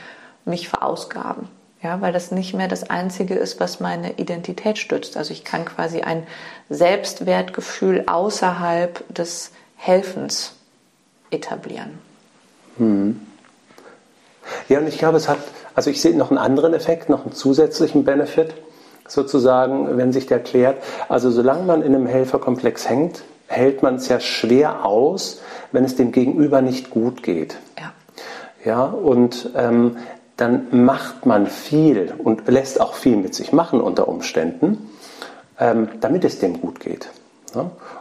mich 0.46 0.70
verausgaben. 0.70 1.50
Ja, 1.84 2.00
weil 2.00 2.14
das 2.14 2.32
nicht 2.32 2.54
mehr 2.54 2.68
das 2.68 2.90
Einzige 2.90 3.34
ist, 3.34 3.60
was 3.60 3.80
meine 3.80 4.14
Identität 4.14 4.78
stützt. 4.78 5.18
Also 5.18 5.32
ich 5.34 5.44
kann 5.44 5.66
quasi 5.66 6.02
ein 6.02 6.28
Selbstwertgefühl 6.70 8.04
außerhalb 8.06 9.04
des 9.14 9.52
Helfens 9.78 10.54
etablieren. 11.32 11.98
Hm. 12.78 13.20
Ja, 14.70 14.80
und 14.80 14.88
ich 14.88 15.00
glaube, 15.00 15.18
es 15.18 15.28
hat, 15.28 15.40
also 15.74 15.90
ich 15.90 16.02
sehe 16.02 16.16
noch 16.16 16.30
einen 16.30 16.38
anderen 16.38 16.74
Effekt, 16.74 17.10
noch 17.10 17.24
einen 17.24 17.34
zusätzlichen 17.34 18.04
Benefit, 18.04 18.54
sozusagen, 19.08 19.98
wenn 19.98 20.14
sich 20.14 20.28
der 20.28 20.40
klärt. 20.40 20.82
Also 21.10 21.32
solange 21.32 21.64
man 21.64 21.82
in 21.82 21.96
einem 21.96 22.06
Helferkomplex 22.06 22.88
hängt, 22.90 23.24
hält 23.48 23.82
man 23.82 23.96
es 23.96 24.08
ja 24.08 24.20
schwer 24.20 24.86
aus, 24.86 25.42
wenn 25.72 25.84
es 25.84 25.96
dem 25.96 26.12
Gegenüber 26.12 26.62
nicht 26.62 26.90
gut 26.90 27.24
geht. 27.24 27.58
Ja. 27.80 27.92
Ja, 28.64 28.84
und 28.86 29.50
ähm, 29.56 29.98
dann 30.42 30.86
macht 30.86 31.28
man 31.28 31.46
viel 31.46 32.14
und 32.18 32.48
lässt 32.48 32.82
auch 32.82 32.96
viel 32.96 33.16
mit 33.16 33.36
sich 33.36 33.54
machen 33.54 33.80
unter 33.80 34.08
Umständen, 34.08 34.90
ähm, 35.60 35.88
damit 36.00 36.26
es 36.26 36.40
dem 36.40 36.60
gut 36.60 36.80
geht. 36.80 37.10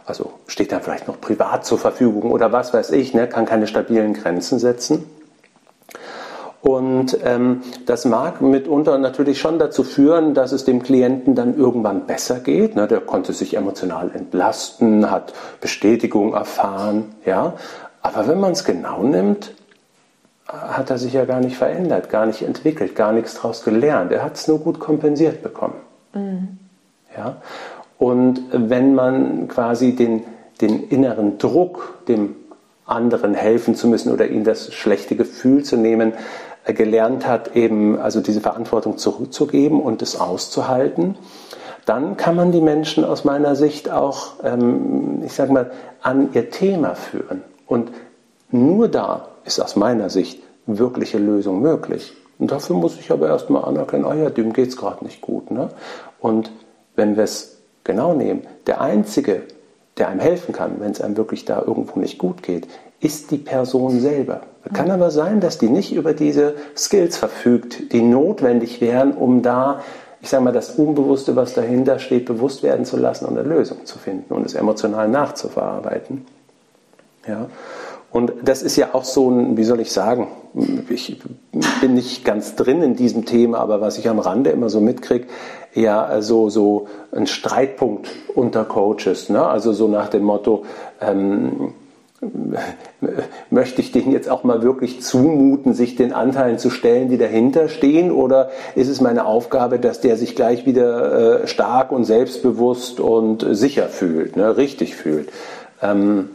Also 0.05 0.31
steht 0.47 0.71
dann 0.71 0.81
vielleicht 0.81 1.07
noch 1.07 1.21
privat 1.21 1.65
zur 1.65 1.77
Verfügung 1.77 2.31
oder 2.31 2.51
was 2.51 2.73
weiß 2.73 2.91
ich, 2.91 3.13
ne? 3.13 3.27
kann 3.27 3.45
keine 3.45 3.67
stabilen 3.67 4.13
Grenzen 4.13 4.59
setzen. 4.59 5.03
Und 6.61 7.17
ähm, 7.23 7.61
das 7.85 8.05
mag 8.05 8.41
mitunter 8.41 8.97
natürlich 8.97 9.39
schon 9.39 9.59
dazu 9.59 9.83
führen, 9.83 10.33
dass 10.33 10.51
es 10.51 10.63
dem 10.63 10.81
Klienten 10.81 11.35
dann 11.35 11.57
irgendwann 11.57 12.05
besser 12.05 12.39
geht. 12.39 12.75
Ne? 12.75 12.87
Der 12.87 13.01
konnte 13.01 13.33
sich 13.33 13.55
emotional 13.55 14.11
entlasten, 14.13 15.09
hat 15.11 15.33
Bestätigung 15.59 16.33
erfahren. 16.33 17.15
Ja? 17.25 17.53
Aber 18.01 18.27
wenn 18.27 18.39
man 18.39 18.51
es 18.51 18.63
genau 18.63 19.03
nimmt, 19.03 19.53
hat 20.51 20.89
er 20.89 20.97
sich 20.97 21.13
ja 21.13 21.25
gar 21.25 21.39
nicht 21.39 21.57
verändert, 21.57 22.09
gar 22.09 22.25
nicht 22.25 22.41
entwickelt, 22.41 22.95
gar 22.95 23.11
nichts 23.11 23.35
daraus 23.35 23.63
gelernt. 23.63 24.11
Er 24.11 24.23
hat 24.23 24.35
es 24.35 24.47
nur 24.47 24.59
gut 24.59 24.79
kompensiert 24.79 25.41
bekommen. 25.41 25.75
Mhm. 26.13 26.59
Ja? 27.15 27.37
Und 27.97 28.41
wenn 28.51 28.95
man 28.95 29.47
quasi 29.47 29.95
den, 29.95 30.23
den 30.59 30.89
inneren 30.89 31.37
Druck, 31.37 32.05
dem 32.07 32.35
anderen 32.85 33.33
helfen 33.33 33.75
zu 33.75 33.87
müssen 33.87 34.11
oder 34.11 34.27
ihnen 34.27 34.43
das 34.43 34.73
schlechte 34.73 35.15
Gefühl 35.15 35.63
zu 35.63 35.77
nehmen, 35.77 36.13
äh, 36.65 36.73
gelernt 36.73 37.27
hat, 37.27 37.55
eben 37.55 37.99
also 37.99 38.21
diese 38.21 38.41
Verantwortung 38.41 38.97
zurückzugeben 38.97 39.81
und 39.81 40.01
es 40.01 40.19
auszuhalten, 40.19 41.15
dann 41.85 42.17
kann 42.17 42.35
man 42.35 42.51
die 42.51 42.61
Menschen 42.61 43.03
aus 43.05 43.23
meiner 43.23 43.55
Sicht 43.55 43.89
auch, 43.89 44.33
ähm, 44.43 45.23
ich 45.25 45.33
sage 45.33 45.51
mal, 45.51 45.71
an 46.01 46.29
ihr 46.33 46.49
Thema 46.49 46.95
führen. 46.95 47.41
Und 47.65 47.91
nur 48.51 48.87
da 48.87 49.30
ist 49.45 49.59
aus 49.59 49.75
meiner 49.75 50.09
Sicht 50.09 50.41
wirkliche 50.65 51.17
Lösung 51.17 51.61
möglich. 51.61 52.13
Und 52.39 52.51
dafür 52.51 52.75
muss 52.75 52.97
ich 52.99 53.11
aber 53.11 53.27
erstmal 53.27 53.65
anerkennen, 53.65 54.05
oh 54.05 54.13
ja, 54.13 54.29
dem 54.29 54.53
geht 54.53 54.69
es 54.69 54.77
gerade 54.77 55.03
nicht 55.03 55.21
gut. 55.21 55.51
Ne? 55.51 55.69
Und 56.19 56.51
wenn 56.95 57.15
wir 57.15 57.23
es 57.23 57.57
genau 57.83 58.13
nehmen, 58.13 58.41
der 58.67 58.81
Einzige, 58.81 59.43
der 59.97 60.09
einem 60.09 60.19
helfen 60.19 60.53
kann, 60.53 60.79
wenn 60.79 60.91
es 60.91 61.01
einem 61.01 61.17
wirklich 61.17 61.45
da 61.45 61.61
irgendwo 61.61 61.99
nicht 61.99 62.17
gut 62.17 62.41
geht, 62.41 62.67
ist 62.99 63.31
die 63.31 63.37
Person 63.37 63.99
selber. 63.99 64.41
Es 64.63 64.73
kann 64.73 64.91
aber 64.91 65.09
sein, 65.11 65.39
dass 65.39 65.57
die 65.57 65.69
nicht 65.69 65.93
über 65.93 66.13
diese 66.13 66.55
Skills 66.77 67.17
verfügt, 67.17 67.91
die 67.93 68.01
notwendig 68.01 68.79
wären, 68.79 69.13
um 69.13 69.41
da, 69.41 69.81
ich 70.21 70.29
sage 70.29 70.43
mal, 70.43 70.53
das 70.53 70.71
Unbewusste, 70.71 71.35
was 71.35 71.55
dahinter 71.55 71.97
steht, 71.97 72.25
bewusst 72.25 72.61
werden 72.61 72.85
zu 72.85 72.97
lassen 72.97 73.25
und 73.25 73.37
eine 73.37 73.47
Lösung 73.47 73.85
zu 73.85 73.97
finden 73.97 74.33
und 74.33 74.45
es 74.45 74.53
emotional 74.53 75.07
nachzuverarbeiten. 75.07 76.25
Ja. 77.27 77.47
Und 78.11 78.33
das 78.43 78.61
ist 78.61 78.75
ja 78.75 78.89
auch 78.93 79.05
so 79.05 79.29
ein, 79.29 79.55
wie 79.55 79.63
soll 79.63 79.79
ich 79.79 79.91
sagen, 79.91 80.27
ich 80.89 81.17
bin 81.79 81.93
nicht 81.93 82.25
ganz 82.25 82.55
drin 82.55 82.81
in 82.81 82.95
diesem 82.95 83.25
Thema, 83.25 83.59
aber 83.59 83.79
was 83.79 83.97
ich 83.97 84.09
am 84.09 84.19
Rande 84.19 84.49
immer 84.49 84.69
so 84.69 84.81
mitkriege, 84.81 85.27
ja, 85.73 86.03
also 86.03 86.49
so 86.49 86.87
ein 87.13 87.25
Streitpunkt 87.25 88.09
unter 88.35 88.65
Coaches, 88.65 89.29
ne? 89.29 89.45
also 89.45 89.71
so 89.71 89.87
nach 89.87 90.09
dem 90.09 90.23
Motto, 90.23 90.65
ähm, 90.99 91.73
möchte 93.49 93.81
ich 93.81 93.91
denen 93.91 94.11
jetzt 94.11 94.29
auch 94.29 94.43
mal 94.43 94.61
wirklich 94.61 95.01
zumuten, 95.01 95.73
sich 95.73 95.95
den 95.95 96.13
Anteilen 96.13 96.59
zu 96.59 96.69
stellen, 96.69 97.09
die 97.09 97.17
dahinter 97.17 97.67
stehen? 97.67 98.11
Oder 98.11 98.51
ist 98.75 98.89
es 98.89 99.01
meine 99.01 99.25
Aufgabe, 99.25 99.79
dass 99.79 100.01
der 100.01 100.17
sich 100.17 100.35
gleich 100.35 100.65
wieder 100.65 101.43
äh, 101.43 101.47
stark 101.47 101.91
und 101.91 102.03
selbstbewusst 102.03 102.99
und 102.99 103.45
sicher 103.49 103.87
fühlt, 103.87 104.35
ne? 104.35 104.55
richtig 104.57 104.95
fühlt? 104.95 105.29
Ähm, 105.81 106.29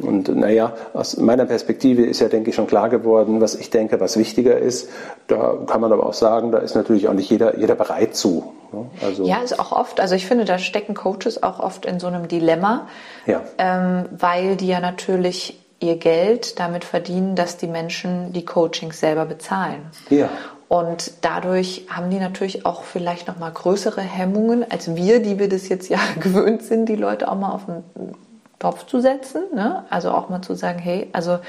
und 0.00 0.34
naja, 0.34 0.72
aus 0.94 1.18
meiner 1.18 1.44
Perspektive 1.44 2.04
ist 2.04 2.20
ja, 2.20 2.28
denke 2.28 2.50
ich, 2.50 2.56
schon 2.56 2.66
klar 2.66 2.88
geworden, 2.88 3.40
was 3.42 3.54
ich 3.54 3.68
denke, 3.68 4.00
was 4.00 4.16
wichtiger 4.16 4.56
ist. 4.56 4.88
Da 5.26 5.58
kann 5.66 5.82
man 5.82 5.92
aber 5.92 6.06
auch 6.06 6.14
sagen, 6.14 6.50
da 6.50 6.58
ist 6.58 6.74
natürlich 6.74 7.08
auch 7.08 7.12
nicht 7.12 7.28
jeder, 7.30 7.58
jeder 7.58 7.74
bereit 7.74 8.16
zu. 8.16 8.54
Ne? 8.72 8.86
Also 9.04 9.24
ja, 9.24 9.42
ist 9.42 9.58
auch 9.58 9.72
oft, 9.72 10.00
also 10.00 10.14
ich 10.14 10.26
finde, 10.26 10.46
da 10.46 10.58
stecken 10.58 10.94
Coaches 10.94 11.42
auch 11.42 11.60
oft 11.60 11.84
in 11.84 12.00
so 12.00 12.06
einem 12.06 12.26
Dilemma, 12.26 12.88
ja. 13.26 13.42
ähm, 13.58 14.06
weil 14.12 14.56
die 14.56 14.68
ja 14.68 14.80
natürlich 14.80 15.58
ihr 15.80 15.96
Geld 15.96 16.58
damit 16.58 16.84
verdienen, 16.84 17.36
dass 17.36 17.58
die 17.58 17.66
Menschen 17.66 18.32
die 18.32 18.46
Coachings 18.46 18.98
selber 18.98 19.26
bezahlen. 19.26 19.82
Ja. 20.08 20.30
Und 20.68 21.12
dadurch 21.20 21.86
haben 21.90 22.08
die 22.08 22.18
natürlich 22.18 22.64
auch 22.64 22.84
vielleicht 22.84 23.28
noch 23.28 23.38
mal 23.38 23.50
größere 23.50 24.00
Hemmungen 24.00 24.64
als 24.70 24.94
wir, 24.96 25.20
die 25.20 25.38
wir 25.38 25.50
das 25.50 25.68
jetzt 25.68 25.90
ja 25.90 25.98
gewöhnt 26.20 26.62
sind, 26.62 26.88
die 26.88 26.96
Leute 26.96 27.30
auch 27.30 27.36
mal 27.36 27.52
auf 27.52 27.66
den 27.66 28.14
Topf 28.62 28.86
zu 28.86 29.00
setzen. 29.00 29.42
Ne? 29.54 29.84
Also 29.90 30.12
auch 30.12 30.28
mal 30.28 30.40
zu 30.40 30.54
sagen, 30.54 30.78
hey, 30.78 31.08
also 31.12 31.40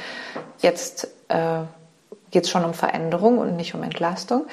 jetzt 0.59 1.07
äh, 1.27 1.59
geht 2.31 2.45
es 2.45 2.49
schon 2.49 2.65
um 2.65 2.73
Veränderung 2.73 3.37
und 3.37 3.55
nicht 3.55 3.75
um 3.75 3.83
Entlastung. 3.83 4.47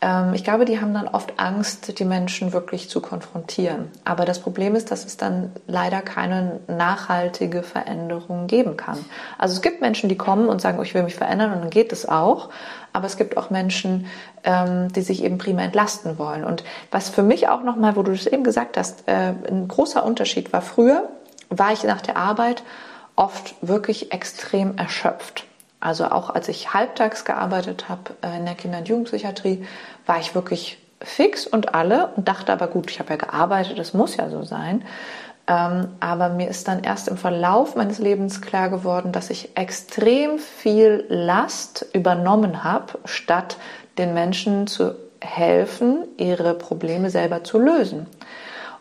Ähm, 0.00 0.34
ich 0.34 0.42
glaube, 0.42 0.64
die 0.64 0.80
haben 0.80 0.92
dann 0.92 1.06
oft 1.06 1.38
Angst, 1.38 1.98
die 2.00 2.04
Menschen 2.04 2.52
wirklich 2.52 2.90
zu 2.90 3.00
konfrontieren. 3.00 3.90
Aber 4.04 4.24
das 4.24 4.40
Problem 4.40 4.74
ist, 4.74 4.90
dass 4.90 5.04
es 5.04 5.16
dann 5.16 5.52
leider 5.68 6.00
keine 6.00 6.60
nachhaltige 6.66 7.62
Veränderung 7.62 8.48
geben 8.48 8.76
kann. 8.76 8.98
Also 9.38 9.54
es 9.54 9.62
gibt 9.62 9.80
Menschen, 9.80 10.08
die 10.08 10.16
kommen 10.16 10.48
und 10.48 10.60
sagen, 10.60 10.78
oh, 10.80 10.82
ich 10.82 10.94
will 10.94 11.04
mich 11.04 11.14
verändern 11.14 11.52
und 11.52 11.60
dann 11.60 11.70
geht 11.70 11.92
es 11.92 12.08
auch. 12.08 12.48
Aber 12.92 13.06
es 13.06 13.16
gibt 13.16 13.36
auch 13.36 13.50
Menschen, 13.50 14.06
ähm, 14.42 14.92
die 14.92 15.02
sich 15.02 15.22
eben 15.22 15.38
prima 15.38 15.62
entlasten 15.62 16.18
wollen. 16.18 16.42
Und 16.42 16.64
was 16.90 17.08
für 17.08 17.22
mich 17.22 17.48
auch 17.48 17.62
nochmal, 17.62 17.94
wo 17.94 18.02
du 18.02 18.10
das 18.10 18.26
eben 18.26 18.42
gesagt 18.42 18.76
hast, 18.76 19.06
äh, 19.06 19.32
ein 19.48 19.68
großer 19.68 20.04
Unterschied 20.04 20.52
war 20.52 20.62
früher, 20.62 21.08
war 21.50 21.72
ich 21.72 21.84
nach 21.84 22.00
der 22.00 22.16
Arbeit 22.16 22.62
oft 23.16 23.54
wirklich 23.60 24.12
extrem 24.12 24.78
erschöpft. 24.78 25.44
Also 25.80 26.06
auch 26.06 26.30
als 26.30 26.48
ich 26.48 26.72
halbtags 26.74 27.24
gearbeitet 27.24 27.88
habe 27.88 28.14
äh, 28.22 28.36
in 28.36 28.44
der 28.44 28.54
Kinder- 28.54 28.78
und 28.78 28.88
Jugendpsychiatrie, 28.88 29.66
war 30.06 30.18
ich 30.18 30.34
wirklich 30.34 30.78
fix 31.02 31.46
und 31.46 31.74
alle 31.74 32.08
und 32.16 32.28
dachte 32.28 32.52
aber 32.52 32.68
gut, 32.68 32.90
ich 32.90 32.98
habe 32.98 33.10
ja 33.10 33.16
gearbeitet, 33.16 33.78
das 33.78 33.94
muss 33.94 34.16
ja 34.16 34.28
so 34.28 34.42
sein. 34.42 34.84
Ähm, 35.46 35.88
aber 36.00 36.28
mir 36.28 36.48
ist 36.48 36.68
dann 36.68 36.84
erst 36.84 37.08
im 37.08 37.16
Verlauf 37.16 37.74
meines 37.74 37.98
Lebens 37.98 38.42
klar 38.42 38.68
geworden, 38.68 39.10
dass 39.10 39.30
ich 39.30 39.56
extrem 39.56 40.38
viel 40.38 41.06
Last 41.08 41.86
übernommen 41.92 42.62
habe, 42.62 42.98
statt 43.06 43.56
den 43.96 44.14
Menschen 44.14 44.66
zu 44.66 44.94
helfen, 45.20 46.04
ihre 46.18 46.54
Probleme 46.54 47.10
selber 47.10 47.42
zu 47.42 47.58
lösen. 47.58 48.06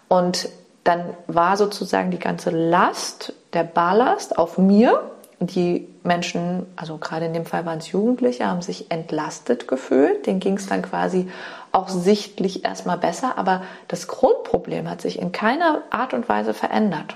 Und 0.10 0.50
dann 0.84 1.14
war 1.28 1.58
sozusagen 1.58 2.12
die 2.12 2.20
ganze 2.20 2.50
Last, 2.50 3.34
der 3.54 3.64
Ballast 3.64 4.38
auf 4.38 4.58
mir. 4.58 5.12
Die 5.42 5.88
Menschen, 6.04 6.66
also 6.76 6.98
gerade 6.98 7.26
in 7.26 7.34
dem 7.34 7.46
Fall 7.46 7.66
waren 7.66 7.78
es 7.78 7.92
Jugendliche, 7.92 8.46
haben 8.46 8.62
sich 8.62 8.92
entlastet 8.92 9.68
gefühlt. 9.68 10.26
Denen 10.26 10.40
ging 10.40 10.58
es 10.58 10.68
dann 10.68 10.82
quasi 10.82 11.30
auch 11.72 11.88
sichtlich 11.88 12.66
erstmal 12.66 12.98
besser. 12.98 13.38
Aber 13.38 13.62
das 13.88 14.08
Grundproblem 14.08 14.90
hat 14.90 15.02
sich 15.02 15.20
in 15.20 15.32
keiner 15.32 15.82
Art 15.92 16.14
und 16.14 16.28
Weise 16.28 16.54
verändert. 16.54 17.16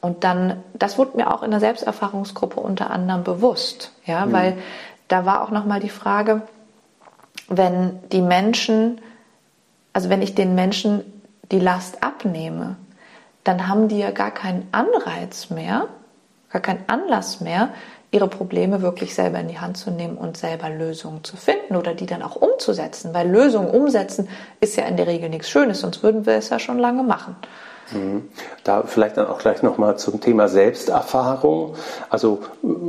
Und 0.00 0.24
dann, 0.24 0.62
das 0.74 0.98
wurde 0.98 1.16
mir 1.16 1.32
auch 1.32 1.44
in 1.44 1.52
der 1.52 1.60
Selbsterfahrungsgruppe 1.60 2.58
unter 2.58 2.90
anderem 2.90 3.22
bewusst, 3.22 3.92
ja, 4.04 4.26
mhm. 4.26 4.32
weil 4.32 4.58
da 5.06 5.24
war 5.24 5.42
auch 5.42 5.50
nochmal 5.50 5.78
die 5.78 5.90
Frage, 5.90 6.42
wenn 7.48 8.00
die 8.10 8.20
Menschen, 8.20 9.00
also 9.92 10.08
wenn 10.08 10.20
ich 10.20 10.34
den 10.34 10.56
Menschen 10.56 11.04
die 11.52 11.60
Last 11.60 12.02
abnehme, 12.02 12.76
dann 13.44 13.68
haben 13.68 13.88
die 13.88 13.98
ja 13.98 14.10
gar 14.10 14.30
keinen 14.30 14.68
Anreiz 14.72 15.50
mehr, 15.50 15.86
gar 16.50 16.62
keinen 16.62 16.84
Anlass 16.88 17.40
mehr, 17.40 17.68
ihre 18.10 18.28
Probleme 18.28 18.82
wirklich 18.82 19.14
selber 19.14 19.40
in 19.40 19.48
die 19.48 19.58
Hand 19.58 19.78
zu 19.78 19.90
nehmen 19.90 20.18
und 20.18 20.36
selber 20.36 20.68
Lösungen 20.68 21.24
zu 21.24 21.36
finden 21.36 21.76
oder 21.76 21.94
die 21.94 22.06
dann 22.06 22.22
auch 22.22 22.36
umzusetzen. 22.36 23.14
Weil 23.14 23.28
Lösungen 23.30 23.70
umsetzen 23.70 24.28
ist 24.60 24.76
ja 24.76 24.84
in 24.84 24.96
der 24.96 25.06
Regel 25.06 25.30
nichts 25.30 25.48
Schönes, 25.48 25.80
sonst 25.80 26.02
würden 26.02 26.26
wir 26.26 26.34
es 26.34 26.50
ja 26.50 26.58
schon 26.58 26.78
lange 26.78 27.02
machen. 27.02 27.36
Mhm. 27.90 28.28
Da 28.64 28.82
vielleicht 28.82 29.16
dann 29.16 29.26
auch 29.26 29.38
gleich 29.38 29.62
nochmal 29.62 29.96
zum 29.96 30.20
Thema 30.20 30.48
Selbsterfahrung, 30.48 31.74
also 32.10 32.40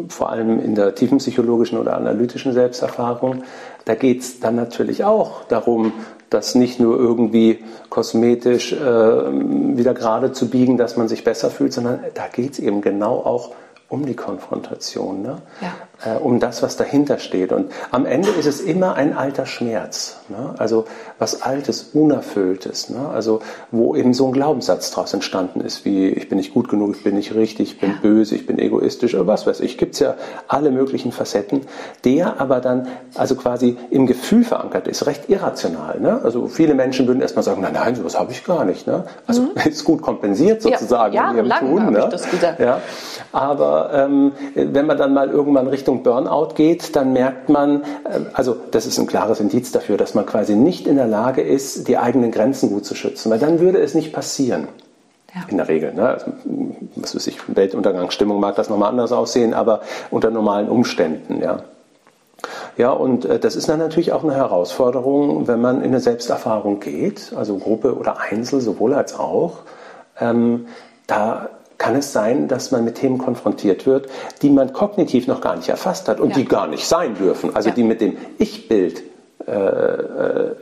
vor 0.10 0.30
allem 0.30 0.60
in 0.60 0.76
der 0.76 0.94
tiefenpsychologischen 0.94 1.78
oder 1.78 1.96
analytischen 1.96 2.54
Selbsterfahrung. 2.54 3.44
Da 3.86 3.96
geht 3.96 4.22
es 4.22 4.40
dann 4.40 4.56
natürlich 4.56 5.04
auch 5.04 5.46
darum, 5.46 5.94
das 6.34 6.56
nicht 6.56 6.80
nur 6.80 6.98
irgendwie 6.98 7.64
kosmetisch 7.90 8.74
äh, 8.74 8.78
wieder 8.78 9.94
gerade 9.94 10.32
zu 10.32 10.50
biegen, 10.50 10.78
dass 10.78 10.98
man 10.98 11.08
sich 11.08 11.24
besser 11.24 11.50
fühlt, 11.50 11.74
sondern 11.74 12.00
da 12.14 12.28
geht 12.28 12.54
es 12.54 12.60
eben 12.60 12.82
genau 12.82 13.18
auch 13.18 13.52
um 13.90 14.06
die 14.06 14.16
Konfrontation, 14.16 15.22
ne? 15.22 15.42
ja. 15.62 15.74
Äh, 16.06 16.18
um 16.18 16.40
das, 16.40 16.64
was 16.64 16.78
dahinter 16.78 17.20
steht. 17.20 17.52
Und 17.52 17.72
am 17.92 18.06
Ende 18.06 18.30
ist 18.30 18.46
es 18.46 18.62
immer 18.62 18.96
ein 18.96 19.16
alter 19.16 19.46
Schmerz, 19.46 20.18
ne? 20.30 20.56
also 20.58 20.86
was 21.20 21.42
Altes, 21.42 21.92
Unerfülltes, 21.94 22.90
ne? 22.90 23.10
also 23.14 23.42
wo 23.72 23.96
eben 23.96 24.14
so 24.14 24.28
ein 24.28 24.34
Glaubenssatz 24.34 24.92
daraus 24.92 25.14
entstanden 25.14 25.62
ist, 25.62 25.86
wie 25.86 26.10
ich 26.10 26.30
bin 26.30 26.38
nicht 26.38 26.54
gut 26.54 26.70
genug, 26.70 26.96
ich 26.96 27.04
bin 27.04 27.16
nicht 27.16 27.34
richtig, 27.36 27.74
ich 27.74 27.80
bin 27.80 27.92
ja. 27.92 27.96
böse, 28.02 28.36
ich 28.36 28.46
bin 28.46 28.60
egoistisch 28.60 29.16
oder 29.16 29.28
was 29.28 29.48
weiß 29.48 29.60
ich. 29.62 29.78
Gibt 29.78 29.94
es 29.94 30.00
ja 30.00 30.16
alle 30.48 30.72
möglichen 30.72 31.12
Facetten, 31.12 31.62
der 32.04 32.40
aber 32.40 32.60
dann 32.60 32.88
also 33.16 33.36
quasi 33.36 33.78
im 33.90 34.08
Gefühl 34.08 34.44
verankert 34.44 34.88
ist, 34.88 35.06
recht 35.06 35.30
irrational. 35.30 36.00
Ne? 36.00 36.20
Also 36.24 36.48
viele 36.48 36.74
Menschen 36.74 37.08
würden 37.08 37.22
erstmal 37.22 37.44
sagen, 37.44 37.62
nein, 37.62 37.74
nein, 37.74 37.96
sowas 37.96 38.20
habe 38.20 38.32
ich 38.32 38.44
gar 38.44 38.66
nicht. 38.66 38.88
Ne? 38.88 39.04
Also 39.28 39.44
mhm. 39.44 39.52
ist 39.66 39.84
gut 39.84 40.02
kompensiert 40.02 40.62
sozusagen 40.62 41.14
ja, 41.14 41.32
in 41.32 41.38
ihrem 41.38 41.50
Tun. 41.50 41.92
Ne? 41.92 42.10
Ja, 42.60 42.82
aber 43.32 43.92
ähm, 43.94 44.32
wenn 44.56 44.86
man 44.86 44.98
dann 44.98 45.14
mal 45.14 45.30
irgendwann 45.30 45.68
Richtung 45.68 45.93
Burnout 46.02 46.56
geht, 46.56 46.96
dann 46.96 47.14
merkt 47.14 47.50
man, 47.50 47.84
äh, 47.84 48.22
also 48.34 48.56
das 48.72 48.86
ist 48.86 48.98
ein 48.98 49.06
klares 49.06 49.40
Indiz 49.40 49.72
dafür, 49.72 49.98
dass 49.98 50.16
man 50.16 50.26
quasi 50.26 50.56
nicht 50.56 50.88
in 50.88 50.96
der 50.96 51.08
Lage 51.08 51.42
ist, 51.42 51.88
die 51.88 51.98
eigenen 51.98 52.32
Grenzen 52.32 52.70
gut 52.70 52.86
zu 52.86 52.96
schützen, 52.96 53.30
weil 53.30 53.40
dann 53.40 53.60
würde 53.60 53.80
es 53.80 53.94
nicht 53.94 54.14
passieren. 54.14 54.68
Ja. 55.36 55.42
In 55.50 55.58
der 55.58 55.68
Regel. 55.68 55.94
Ne? 55.94 56.08
Also, 56.08 56.32
was 56.96 57.16
weiß 57.16 57.28
ich, 57.28 57.38
Weltuntergangsstimmung 57.48 58.40
mag 58.40 58.56
das 58.56 58.70
nochmal 58.70 58.90
anders 58.90 59.12
aussehen, 59.12 59.54
aber 59.54 59.82
unter 60.12 60.30
normalen 60.32 60.70
Umständen, 60.70 61.42
ja. 61.42 61.64
Ja, 62.78 62.92
und 62.92 63.26
äh, 63.26 63.40
das 63.40 63.56
ist 63.56 63.70
dann 63.70 63.80
natürlich 63.80 64.12
auch 64.14 64.24
eine 64.24 64.36
Herausforderung, 64.36 65.48
wenn 65.48 65.62
man 65.62 65.78
in 65.78 65.90
eine 65.90 66.00
Selbsterfahrung 66.00 66.80
geht, 66.80 67.34
also 67.36 67.58
Gruppe 67.58 67.96
oder 67.96 68.20
Einzel, 68.20 68.62
sowohl 68.62 68.94
als 68.94 69.18
auch. 69.18 69.60
Ähm, 70.20 70.68
da 71.08 71.50
kann 71.84 71.98
es 71.98 72.14
sein, 72.14 72.48
dass 72.48 72.72
man 72.72 72.86
mit 72.86 72.96
Themen 72.96 73.18
konfrontiert 73.18 73.86
wird, 73.86 74.08
die 74.42 74.50
man 74.50 74.72
kognitiv 74.72 75.28
noch 75.28 75.42
gar 75.42 75.58
nicht 75.58 75.68
erfasst 75.68 76.08
hat 76.08 76.22
und 76.22 76.30
ja. 76.30 76.36
die 76.38 76.46
gar 76.46 76.68
nicht 76.68 76.88
sein 76.88 77.16
dürfen. 77.16 77.54
Also 77.54 77.70
ja. 77.70 77.76
die 77.76 77.84
mit 77.84 78.00
dem 78.00 78.16
Ich-Bild 78.38 79.04
äh, 79.46 79.52
äh, 79.52 80.56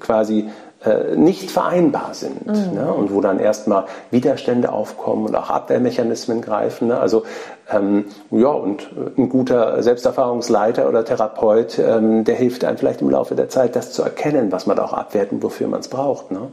quasi 0.00 0.48
äh, 0.86 1.16
nicht 1.16 1.50
vereinbar 1.50 2.14
sind 2.14 2.46
mhm. 2.46 2.74
ne? 2.74 2.90
und 2.90 3.12
wo 3.12 3.20
dann 3.20 3.40
erstmal 3.40 3.84
Widerstände 4.10 4.72
aufkommen 4.72 5.26
und 5.26 5.34
auch 5.34 5.50
Abwehrmechanismen 5.50 6.40
greifen. 6.40 6.88
Ne? 6.88 6.98
Also 6.98 7.24
ähm, 7.70 8.06
ja, 8.30 8.48
und 8.48 8.84
äh, 8.84 9.20
ein 9.20 9.28
guter 9.28 9.82
Selbsterfahrungsleiter 9.82 10.88
oder 10.88 11.04
Therapeut, 11.04 11.78
ähm, 11.78 12.24
der 12.24 12.36
hilft 12.36 12.64
einem 12.64 12.78
vielleicht 12.78 13.02
im 13.02 13.10
Laufe 13.10 13.34
der 13.34 13.50
Zeit, 13.50 13.76
das 13.76 13.92
zu 13.92 14.02
erkennen, 14.02 14.50
was 14.50 14.64
man 14.64 14.78
da 14.78 14.84
auch 14.84 14.94
abwerten, 14.94 15.36
und 15.36 15.42
wofür 15.42 15.68
man 15.68 15.80
es 15.80 15.88
braucht. 15.88 16.30
Ne? 16.30 16.48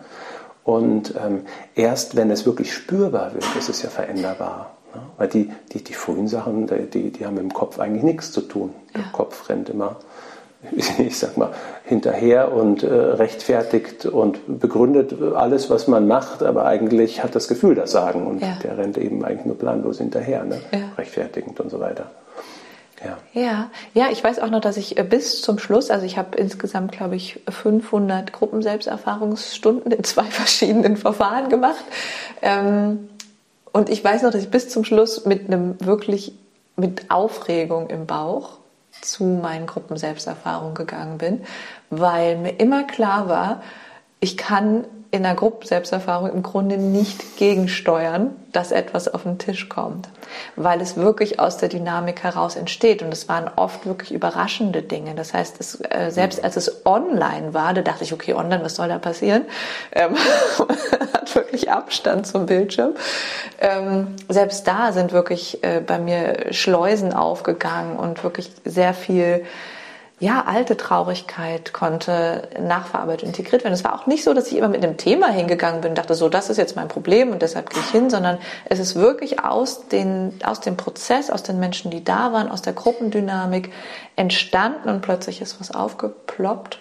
Und 0.65 1.13
ähm, 1.23 1.45
erst 1.75 2.15
wenn 2.17 2.29
es 2.31 2.45
wirklich 2.45 2.73
spürbar 2.73 3.33
wird, 3.33 3.45
ist 3.57 3.69
es 3.69 3.81
ja 3.81 3.89
veränderbar. 3.89 4.71
Ne? 4.93 5.01
Weil 5.17 5.27
die, 5.29 5.51
die, 5.71 5.83
die 5.83 5.93
frühen 5.93 6.27
Sachen, 6.27 6.67
die, 6.67 7.11
die 7.11 7.25
haben 7.25 7.35
mit 7.35 7.43
dem 7.43 7.53
Kopf 7.53 7.79
eigentlich 7.79 8.03
nichts 8.03 8.31
zu 8.31 8.41
tun. 8.41 8.73
Der 8.93 9.01
ja. 9.01 9.07
Kopf 9.13 9.47
rennt 9.47 9.69
immer 9.69 9.97
ich 10.97 11.17
sag 11.17 11.37
mal, 11.37 11.51
hinterher 11.83 12.51
und 12.53 12.83
äh, 12.83 12.93
rechtfertigt 12.93 14.05
und 14.05 14.59
begründet 14.59 15.15
alles, 15.35 15.69
was 15.69 15.87
man 15.87 16.07
macht, 16.07 16.43
aber 16.43 16.65
eigentlich 16.65 17.23
hat 17.23 17.35
das 17.35 17.47
Gefühl 17.47 17.75
das 17.75 17.91
Sagen 17.91 18.25
und 18.27 18.41
ja. 18.41 18.57
der 18.63 18.77
rennt 18.77 18.97
eben 18.97 19.23
eigentlich 19.23 19.45
nur 19.45 19.57
planlos 19.57 19.97
hinterher, 19.99 20.43
ne? 20.43 20.59
Ja. 20.71 20.79
rechtfertigend 20.97 21.59
und 21.59 21.69
so 21.69 21.79
weiter. 21.79 22.07
Ja. 23.05 23.17
ja, 23.33 23.69
ja, 23.93 24.07
ich 24.11 24.23
weiß 24.23 24.39
auch 24.39 24.49
noch, 24.49 24.61
dass 24.61 24.77
ich 24.77 24.97
äh, 24.97 25.03
bis 25.03 25.41
zum 25.41 25.59
Schluss, 25.59 25.89
also 25.89 26.05
ich 26.05 26.17
habe 26.17 26.37
insgesamt, 26.37 26.91
glaube 26.91 27.15
ich, 27.15 27.39
500 27.47 28.33
Gruppenselbsterfahrungsstunden 28.33 29.91
in 29.91 30.03
zwei 30.03 30.23
verschiedenen 30.29 30.97
Verfahren 30.97 31.49
gemacht. 31.49 31.83
Ähm, 32.41 33.09
und 33.71 33.89
ich 33.89 34.03
weiß 34.03 34.23
noch, 34.23 34.31
dass 34.31 34.41
ich 34.41 34.49
bis 34.49 34.69
zum 34.69 34.83
Schluss 34.83 35.25
mit 35.25 35.47
einem 35.47 35.75
wirklich 35.85 36.33
mit 36.77 37.11
Aufregung 37.11 37.89
im 37.89 38.05
Bauch 38.05 38.57
zu 39.01 39.23
meinen 39.23 39.67
Gruppenselbsterfahrungen 39.67 40.73
gegangen 40.73 41.17
bin, 41.17 41.41
weil 41.89 42.37
mir 42.37 42.59
immer 42.59 42.83
klar 42.83 43.29
war, 43.29 43.61
ich 44.19 44.37
kann 44.37 44.85
in 45.15 45.23
der 45.23 45.35
Gruppenselbsterfahrung 45.35 46.29
im 46.29 46.43
Grunde 46.43 46.77
nicht 46.77 47.37
gegensteuern, 47.37 48.35
dass 48.51 48.71
etwas 48.71 49.07
auf 49.07 49.23
den 49.23 49.37
Tisch 49.37 49.69
kommt, 49.69 50.09
weil 50.55 50.81
es 50.81 50.97
wirklich 50.97 51.39
aus 51.39 51.57
der 51.57 51.69
Dynamik 51.69 52.23
heraus 52.23 52.55
entsteht 52.55 53.01
und 53.01 53.11
es 53.11 53.27
waren 53.29 53.49
oft 53.55 53.85
wirklich 53.85 54.11
überraschende 54.11 54.81
Dinge. 54.81 55.15
Das 55.15 55.33
heißt, 55.33 55.55
es, 55.59 55.79
äh, 55.81 56.11
selbst 56.11 56.43
als 56.43 56.57
es 56.57 56.85
online 56.85 57.53
war, 57.53 57.73
da 57.73 57.81
dachte 57.81 58.03
ich, 58.03 58.13
okay, 58.13 58.33
online, 58.33 58.63
was 58.63 58.75
soll 58.75 58.89
da 58.89 58.97
passieren? 58.99 59.45
Ähm, 59.93 60.15
hat 61.13 61.33
wirklich 61.33 61.71
Abstand 61.71 62.27
zum 62.27 62.45
Bildschirm. 62.45 62.93
Ähm, 63.59 64.15
selbst 64.29 64.67
da 64.67 64.91
sind 64.91 65.13
wirklich 65.13 65.63
äh, 65.63 65.79
bei 65.79 65.97
mir 65.97 66.47
Schleusen 66.51 67.13
aufgegangen 67.13 67.97
und 67.97 68.23
wirklich 68.23 68.51
sehr 68.65 68.93
viel 68.93 69.45
ja, 70.19 70.45
alte 70.45 70.77
Traurigkeit 70.77 71.73
konnte 71.73 72.47
nachverarbeitet 72.59 73.27
integriert 73.27 73.65
werden. 73.65 73.73
Es 73.73 73.83
war 73.83 73.95
auch 73.95 74.07
nicht 74.07 74.23
so, 74.23 74.33
dass 74.33 74.47
ich 74.47 74.57
immer 74.57 74.69
mit 74.69 74.81
einem 74.81 74.95
Thema 74.95 75.27
hingegangen 75.27 75.81
bin 75.81 75.89
und 75.89 75.97
dachte, 75.97 76.15
so, 76.15 76.29
das 76.29 76.49
ist 76.49 76.55
jetzt 76.57 76.77
mein 76.77 76.87
Problem 76.87 77.31
und 77.31 77.41
deshalb 77.41 77.69
gehe 77.69 77.81
ich 77.81 77.89
hin, 77.89 78.09
sondern 78.09 78.37
es 78.65 78.79
ist 78.79 78.95
wirklich 78.95 79.43
aus, 79.43 79.89
den, 79.89 80.33
aus 80.45 80.61
dem 80.61 80.77
Prozess, 80.77 81.29
aus 81.29 81.43
den 81.43 81.59
Menschen, 81.59 81.91
die 81.91 82.03
da 82.03 82.31
waren, 82.31 82.49
aus 82.49 82.61
der 82.61 82.71
Gruppendynamik 82.71 83.73
entstanden 84.15 84.87
und 84.87 85.01
plötzlich 85.01 85.41
ist 85.41 85.59
was 85.59 85.71
aufgeploppt 85.71 86.79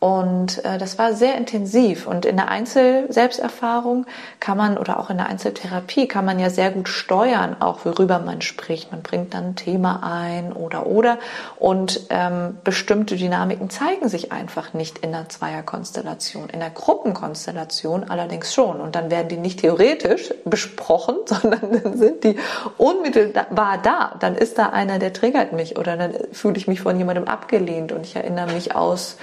und 0.00 0.64
äh, 0.64 0.78
das 0.78 0.96
war 0.96 1.12
sehr 1.12 1.36
intensiv. 1.36 2.06
Und 2.06 2.24
in 2.24 2.36
der 2.36 2.48
Einzelselbsterfahrung 2.48 4.06
kann 4.38 4.56
man 4.56 4.78
oder 4.78 5.00
auch 5.00 5.10
in 5.10 5.16
der 5.16 5.26
Einzeltherapie 5.26 6.06
kann 6.06 6.24
man 6.24 6.38
ja 6.38 6.50
sehr 6.50 6.70
gut 6.70 6.88
steuern, 6.88 7.56
auch 7.58 7.84
worüber 7.84 8.20
man 8.20 8.40
spricht. 8.40 8.92
Man 8.92 9.02
bringt 9.02 9.34
dann 9.34 9.48
ein 9.48 9.56
Thema 9.56 10.00
ein 10.04 10.52
oder 10.52 10.86
oder. 10.86 11.18
Und 11.58 12.02
ähm, 12.10 12.58
bestimmte 12.62 13.16
Dynamiken 13.16 13.70
zeigen 13.70 14.08
sich 14.08 14.30
einfach 14.30 14.72
nicht 14.72 14.98
in 14.98 15.10
der 15.10 15.28
Zweierkonstellation. 15.28 16.48
In 16.50 16.60
der 16.60 16.70
Gruppenkonstellation 16.70 18.08
allerdings 18.08 18.54
schon. 18.54 18.80
Und 18.80 18.94
dann 18.94 19.10
werden 19.10 19.28
die 19.28 19.36
nicht 19.36 19.60
theoretisch 19.60 20.32
besprochen, 20.44 21.16
sondern 21.26 21.82
dann 21.82 21.98
sind 21.98 22.22
die 22.22 22.36
unmittelbar 22.76 23.78
da. 23.82 24.14
Dann 24.20 24.36
ist 24.36 24.58
da 24.58 24.68
einer, 24.68 25.00
der 25.00 25.12
triggert 25.12 25.52
mich 25.52 25.76
oder 25.76 25.96
dann 25.96 26.14
fühle 26.30 26.56
ich 26.56 26.68
mich 26.68 26.82
von 26.82 26.96
jemandem 26.96 27.24
abgelehnt 27.24 27.90
und 27.90 28.06
ich 28.06 28.14
erinnere 28.14 28.52
mich 28.52 28.76
aus 28.76 29.16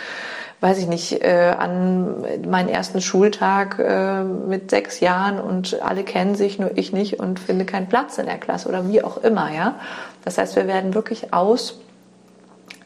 weiß 0.66 0.80
ich 0.80 0.88
nicht, 0.88 1.24
äh, 1.24 1.54
an 1.56 2.26
meinen 2.50 2.70
ersten 2.70 3.00
Schultag 3.00 3.78
äh, 3.78 4.24
mit 4.24 4.72
sechs 4.72 5.00
Jahren 5.00 5.40
und 5.40 5.80
alle 5.84 6.04
kennen 6.04 6.34
sich, 6.34 6.58
nur 6.58 6.76
ich 6.76 6.92
nicht 6.92 7.20
und 7.20 7.40
finde 7.40 7.66
keinen 7.66 7.88
Platz 7.88 8.18
in 8.18 8.26
der 8.26 8.40
Klasse 8.40 8.68
oder 8.68 8.90
wie 8.90 9.04
auch 9.04 9.18
immer, 9.18 9.54
ja. 9.54 9.76
Das 10.24 10.40
heißt, 10.40 10.56
wir 10.56 10.66
werden 10.66 10.96
wirklich 10.96 11.36
aus, 11.36 11.78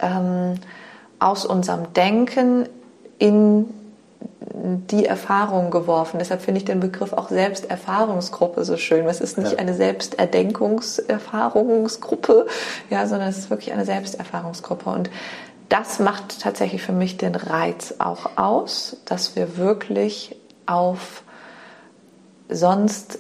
ähm, 0.02 0.56
aus 1.20 1.46
unserem 1.46 1.94
Denken 1.94 2.68
in 3.18 3.68
die 4.52 5.06
Erfahrung 5.06 5.72
geworfen. 5.72 6.18
Deshalb 6.20 6.42
finde 6.42 6.58
ich 6.58 6.66
den 6.66 6.82
Begriff 6.82 7.14
auch 7.14 7.30
Selbsterfahrungsgruppe 7.30 8.66
so 8.66 8.76
schön. 8.76 9.06
Es 9.06 9.22
ist 9.22 9.38
nicht 9.38 9.54
ja. 9.54 9.60
eine 9.60 9.74
Selbsterdenkungserfahrungsgruppe, 9.74 12.46
ja, 12.90 13.08
sondern 13.08 13.30
es 13.30 13.38
ist 13.38 13.50
wirklich 13.50 13.72
eine 13.72 13.86
Selbsterfahrungsgruppe. 13.86 14.90
Und 14.90 15.10
das 15.70 16.00
macht 16.00 16.42
tatsächlich 16.42 16.82
für 16.82 16.92
mich 16.92 17.18
den 17.18 17.36
Reiz 17.36 17.96
auch 18.00 18.38
aus, 18.38 18.98
dass 19.06 19.36
wir 19.36 19.58
wirklich 19.58 20.36
auf 20.66 21.24
sonst 22.50 23.20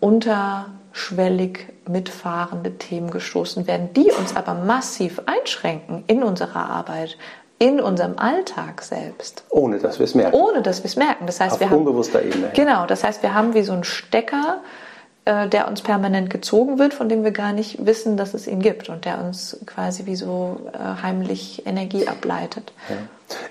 unterschwellig 0.00 1.66
mitfahrende 1.88 2.78
Themen 2.78 3.10
gestoßen 3.10 3.66
werden, 3.66 3.90
die 3.94 4.10
uns 4.12 4.36
aber 4.36 4.54
massiv 4.54 5.20
einschränken 5.26 6.04
in 6.06 6.22
unserer 6.22 6.70
Arbeit, 6.70 7.16
in 7.58 7.80
unserem 7.80 8.18
Alltag 8.18 8.82
selbst. 8.82 9.42
Ohne 9.50 9.78
dass 9.78 9.98
wir 9.98 10.04
es 10.04 10.14
merken. 10.14 10.36
Ohne 10.36 10.62
dass 10.62 10.82
wir 10.84 10.88
es 10.88 10.96
merken. 10.96 11.26
Das 11.26 11.40
heißt, 11.40 11.54
Auf 11.54 11.60
wir 11.60 11.70
haben 11.70 11.78
unbewusster 11.78 12.22
Ebene. 12.22 12.50
Genau, 12.54 12.86
das 12.86 13.02
heißt, 13.02 13.22
wir 13.22 13.34
haben 13.34 13.54
wie 13.54 13.62
so 13.62 13.72
einen 13.72 13.84
Stecker, 13.84 14.60
äh, 15.28 15.46
der 15.46 15.68
uns 15.68 15.82
permanent 15.82 16.30
gezogen 16.30 16.78
wird, 16.78 16.94
von 16.94 17.10
dem 17.10 17.22
wir 17.22 17.32
gar 17.32 17.52
nicht 17.52 17.84
wissen, 17.84 18.16
dass 18.16 18.32
es 18.32 18.46
ihn 18.46 18.60
gibt 18.60 18.88
und 18.88 19.04
der 19.04 19.22
uns 19.22 19.58
quasi 19.66 20.06
wie 20.06 20.16
so 20.16 20.58
äh, 20.72 21.02
heimlich 21.02 21.66
Energie 21.66 22.08
ableitet. 22.08 22.72
Ja. 22.88 22.96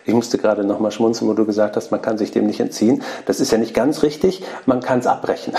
Ich 0.05 0.13
musste 0.13 0.37
gerade 0.37 0.63
noch 0.63 0.79
mal 0.79 0.91
schmunzeln, 0.91 1.29
wo 1.29 1.33
du 1.33 1.45
gesagt 1.45 1.75
hast, 1.75 1.91
man 1.91 2.01
kann 2.01 2.17
sich 2.17 2.31
dem 2.31 2.47
nicht 2.47 2.59
entziehen. 2.59 3.03
Das 3.25 3.39
ist 3.39 3.51
ja 3.51 3.57
nicht 3.57 3.73
ganz 3.73 4.03
richtig. 4.03 4.43
Man 4.65 4.81
kann 4.81 4.99
es 4.99 5.07
abbrechen. 5.07 5.53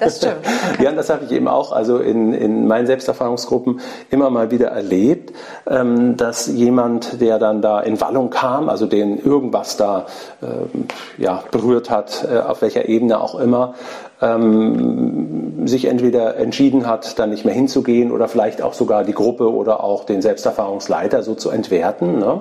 Das 0.00 0.18
stimmt. 0.18 0.36
ja, 0.80 0.92
das 0.92 1.10
habe 1.10 1.24
ich 1.24 1.32
eben 1.32 1.48
auch 1.48 1.72
also 1.72 1.98
in, 1.98 2.32
in 2.32 2.66
meinen 2.66 2.86
Selbsterfahrungsgruppen 2.86 3.80
immer 4.10 4.30
mal 4.30 4.50
wieder 4.50 4.68
erlebt, 4.68 5.34
ähm, 5.66 6.16
dass 6.16 6.46
jemand, 6.46 7.20
der 7.20 7.38
dann 7.38 7.62
da 7.62 7.80
in 7.80 8.00
Wallung 8.00 8.30
kam, 8.30 8.68
also 8.68 8.86
den 8.86 9.18
irgendwas 9.18 9.76
da 9.76 10.06
ähm, 10.42 10.86
ja, 11.16 11.42
berührt 11.50 11.90
hat, 11.90 12.26
äh, 12.30 12.38
auf 12.38 12.62
welcher 12.62 12.88
Ebene 12.88 13.20
auch 13.20 13.38
immer, 13.38 13.74
ähm, 14.20 15.66
sich 15.66 15.84
entweder 15.84 16.36
entschieden 16.36 16.86
hat, 16.86 17.18
dann 17.18 17.30
nicht 17.30 17.44
mehr 17.44 17.54
hinzugehen 17.54 18.10
oder 18.10 18.28
vielleicht 18.28 18.62
auch 18.62 18.74
sogar 18.74 19.04
die 19.04 19.12
Gruppe 19.14 19.52
oder 19.52 19.82
auch 19.84 20.04
den 20.04 20.22
Selbsterfahrungsleiter 20.22 21.22
so 21.22 21.34
zu 21.34 21.50
entwerten. 21.50 22.18
Ne? 22.18 22.40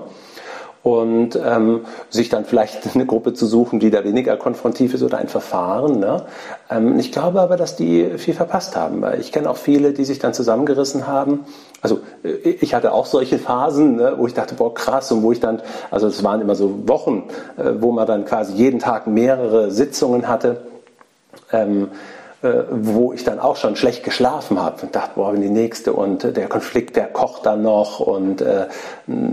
Und 0.88 1.36
ähm, 1.36 1.82
sich 2.10 2.30
dann 2.30 2.45
vielleicht 2.45 2.80
eine 2.95 3.06
Gruppe 3.06 3.34
zu 3.34 3.45
suchen, 3.45 3.82
die 3.82 3.89
da 3.89 4.06
weniger 4.06 4.38
konfrontiv 4.38 4.93
ist 4.93 5.04
oder 5.04 5.17
ein 5.17 5.28
Verfahren. 5.28 6.00
Ne? 6.00 6.23
Ähm, 6.69 6.97
ich 6.97 7.12
glaube 7.12 7.41
aber, 7.41 7.58
dass 7.58 7.76
die 7.76 8.17
viel 8.17 8.34
verpasst 8.34 8.78
haben, 8.78 9.02
weil 9.02 9.19
ich 9.19 9.34
kenne 9.34 9.50
auch 9.50 9.58
viele, 9.58 9.91
die 9.91 10.06
sich 10.06 10.19
dann 10.19 10.34
zusammengerissen 10.34 11.06
haben. 11.06 11.43
Also 11.82 12.00
äh, 12.23 12.30
ich 12.30 12.73
hatte 12.73 12.93
auch 12.93 13.06
solche 13.06 13.38
Phasen, 13.38 13.97
ne, 13.97 14.13
wo 14.15 14.28
ich 14.28 14.34
dachte, 14.34 14.56
boah 14.56 14.73
krass, 14.73 15.12
und 15.12 15.23
wo 15.23 15.34
ich 15.34 15.41
dann, 15.41 15.62
also 15.91 16.08
es 16.08 16.23
waren 16.23 16.39
immer 16.39 16.56
so 16.56 16.88
Wochen, 16.88 17.23
äh, 17.58 17.73
wo 17.80 17.91
man 17.91 18.08
dann 18.08 18.23
quasi 18.23 18.54
jeden 18.54 18.80
Tag 18.80 19.08
mehrere 19.08 19.71
Sitzungen 19.71 20.30
hatte 20.30 20.62
ähm, 21.52 21.84
äh, 21.86 22.16
wo 22.41 23.13
ich 23.13 23.23
dann 23.23 23.39
auch 23.39 23.56
schon 23.56 23.76
schlecht 23.76 24.04
geschlafen 24.04 24.62
habe 24.62 24.84
und 24.84 24.95
dachte, 24.95 25.12
boah, 25.15 25.34
die 25.34 25.50
nächste 25.50 25.93
und 25.93 26.23
äh, 26.23 26.32
der 26.32 26.47
Konflikt, 26.47 26.95
der 26.95 27.08
kocht 27.08 27.47
dann 27.47 27.63
noch 27.63 28.00
und 28.00 28.41
äh, 28.41 28.67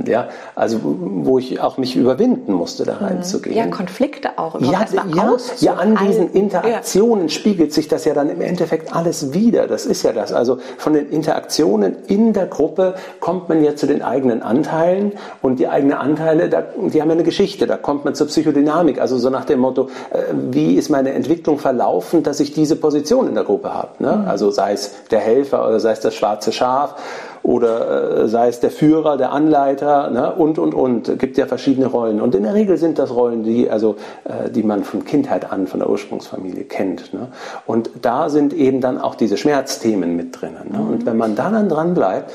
ja, 0.07 0.29
also 0.55 0.81
wo 0.83 1.39
ich 1.39 1.61
auch 1.61 1.77
mich 1.77 1.97
überwinden 1.97 2.55
musste, 2.55 2.85
da 2.85 2.95
mhm. 2.95 3.07
reinzugehen. 3.07 3.57
Ja, 3.57 3.67
Konflikte 3.67 4.39
auch. 4.39 4.59
Ja, 4.61 4.87
ja, 4.91 5.37
ja, 5.59 5.75
an 5.75 5.99
diesen 6.07 6.33
Interaktionen 6.33 7.25
ja. 7.25 7.29
spiegelt 7.29 7.75
sich 7.75 7.89
das 7.89 8.07
ja 8.07 8.15
dann 8.15 8.31
im 8.31 8.41
Endeffekt 8.41 8.97
alles 8.97 9.35
wieder. 9.35 9.67
Das 9.67 9.85
ist 9.85 10.03
ja 10.03 10.13
das. 10.13 10.33
Also 10.33 10.59
von 10.79 10.95
den 10.95 11.11
Interaktionen 11.11 11.97
in 12.07 12.33
der 12.33 12.47
Gruppe 12.47 12.95
kommt 13.21 13.51
man 13.51 13.63
ja 13.63 13.77
zu 13.77 13.87
den 13.87 14.01
eigenen 14.01 14.43
Anteilen 14.43 15.13
und 15.43 15.59
die 15.59 15.69
eigenen 15.69 15.99
Anteile, 15.99 16.49
da, 16.49 16.63
die 16.63 17.03
haben 17.03 17.09
ja 17.09 17.15
eine 17.15 17.23
Geschichte. 17.23 17.67
Da 17.67 17.77
kommt 17.77 18.07
man 18.07 18.15
zur 18.15 18.29
Psychodynamik. 18.29 18.99
Also 18.99 19.19
so 19.19 19.29
nach 19.29 19.45
dem 19.45 19.61
Motto, 19.61 19.89
äh, 20.11 20.23
wie 20.51 20.77
ist 20.77 20.89
meine 20.89 21.13
Entwicklung 21.13 21.59
verlaufen, 21.59 22.23
dass 22.23 22.41
ich 22.41 22.55
diese 22.55 22.77
Position 22.77 22.94
Position 22.95 23.27
in 23.27 23.35
der 23.35 23.43
Gruppe 23.43 23.75
habe. 23.75 23.91
Ne? 23.99 24.13
Mhm. 24.13 24.29
Also 24.29 24.51
sei 24.53 24.73
es 24.73 24.93
der 25.11 25.19
Helfer 25.19 25.67
oder 25.67 25.81
sei 25.81 25.91
es 25.91 26.01
das 26.01 26.15
schwarze 26.15 26.53
Schaf 26.53 26.95
oder 27.43 28.23
äh, 28.23 28.29
sei 28.29 28.49
es 28.49 28.61
der 28.61 28.71
Führer, 28.71 29.17
der 29.17 29.33
Anleiter 29.33 30.11
ne? 30.11 30.33
und, 30.33 30.59
und, 30.59 30.75
und. 30.75 31.09
Es 31.09 31.19
gibt 31.19 31.37
ja 31.37 31.47
verschiedene 31.47 31.87
Rollen. 31.87 32.21
Und 32.21 32.37
in 32.37 32.45
der 32.45 32.55
Regel 32.55 32.77
sind 32.77 33.01
das 33.01 33.13
Rollen, 33.13 33.43
die, 33.43 33.69
also, 33.69 33.97
äh, 34.23 34.49
die 34.49 34.63
man 34.63 34.85
von 34.85 35.05
Kindheit 35.05 35.51
an, 35.51 35.67
von 35.67 35.81
der 35.81 35.91
Ursprungsfamilie 35.91 36.65
kennt. 36.65 37.13
Ne? 37.13 37.29
Und 37.67 37.91
da 38.01 38.29
sind 38.29 38.53
eben 38.53 38.81
dann 38.81 39.01
auch 39.01 39.17
diese 39.17 39.37
Schmerzthemen 39.37 40.15
mit 40.15 40.41
drin. 40.41 40.55
Ne? 40.71 40.79
Und 40.79 41.07
wenn 41.07 41.17
man 41.17 41.35
da 41.35 41.51
dann 41.51 41.69
dran 41.69 41.95
bleibt, 41.95 42.31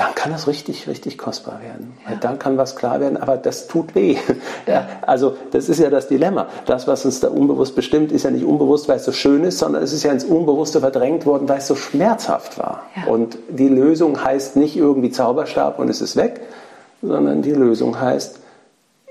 dann 0.00 0.14
kann 0.14 0.32
das 0.32 0.46
richtig, 0.46 0.88
richtig 0.88 1.18
kostbar 1.18 1.60
werden. 1.60 1.92
Ja. 2.08 2.16
Dann 2.16 2.38
kann 2.38 2.56
was 2.56 2.74
klar 2.74 3.00
werden, 3.00 3.18
aber 3.18 3.36
das 3.36 3.66
tut 3.66 3.94
weh. 3.94 4.16
Ja. 4.66 4.88
Also 5.02 5.36
das 5.50 5.68
ist 5.68 5.80
ja 5.80 5.90
das 5.90 6.06
Dilemma. 6.08 6.46
Das, 6.66 6.86
was 6.86 7.04
uns 7.04 7.20
da 7.20 7.28
unbewusst 7.28 7.74
bestimmt, 7.74 8.12
ist 8.12 8.22
ja 8.22 8.30
nicht 8.30 8.44
unbewusst, 8.44 8.88
weil 8.88 8.96
es 8.96 9.04
so 9.04 9.12
schön 9.12 9.42
ist, 9.42 9.58
sondern 9.58 9.82
es 9.82 9.92
ist 9.92 10.02
ja 10.02 10.12
ins 10.12 10.24
Unbewusste 10.24 10.80
verdrängt 10.80 11.26
worden, 11.26 11.48
weil 11.48 11.58
es 11.58 11.66
so 11.66 11.74
schmerzhaft 11.74 12.58
war. 12.58 12.82
Ja. 12.94 13.12
Und 13.12 13.36
die 13.48 13.68
Lösung 13.68 14.22
heißt 14.22 14.56
nicht 14.56 14.76
irgendwie 14.76 15.10
Zauberstab 15.10 15.78
und 15.78 15.88
es 15.88 16.00
ist 16.00 16.16
weg, 16.16 16.40
sondern 17.02 17.42
die 17.42 17.52
Lösung 17.52 18.00
heißt, 18.00 18.38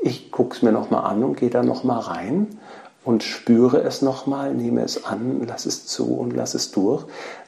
ich 0.01 0.31
gucke 0.31 0.55
es 0.55 0.61
mir 0.61 0.71
nochmal 0.71 1.05
an 1.05 1.23
und 1.23 1.37
gehe 1.37 1.49
da 1.49 1.61
nochmal 1.61 1.99
rein 1.99 2.47
und 3.09 3.23
spüre 3.23 3.81
es 3.81 4.03
nochmal, 4.03 4.53
nehme 4.53 4.83
es 4.83 5.03
an, 5.03 5.41
lass 5.47 5.65
es 5.65 5.87
zu 5.87 6.13
und 6.13 6.35
lass 6.35 6.53
es 6.53 6.69
durch. 6.69 7.05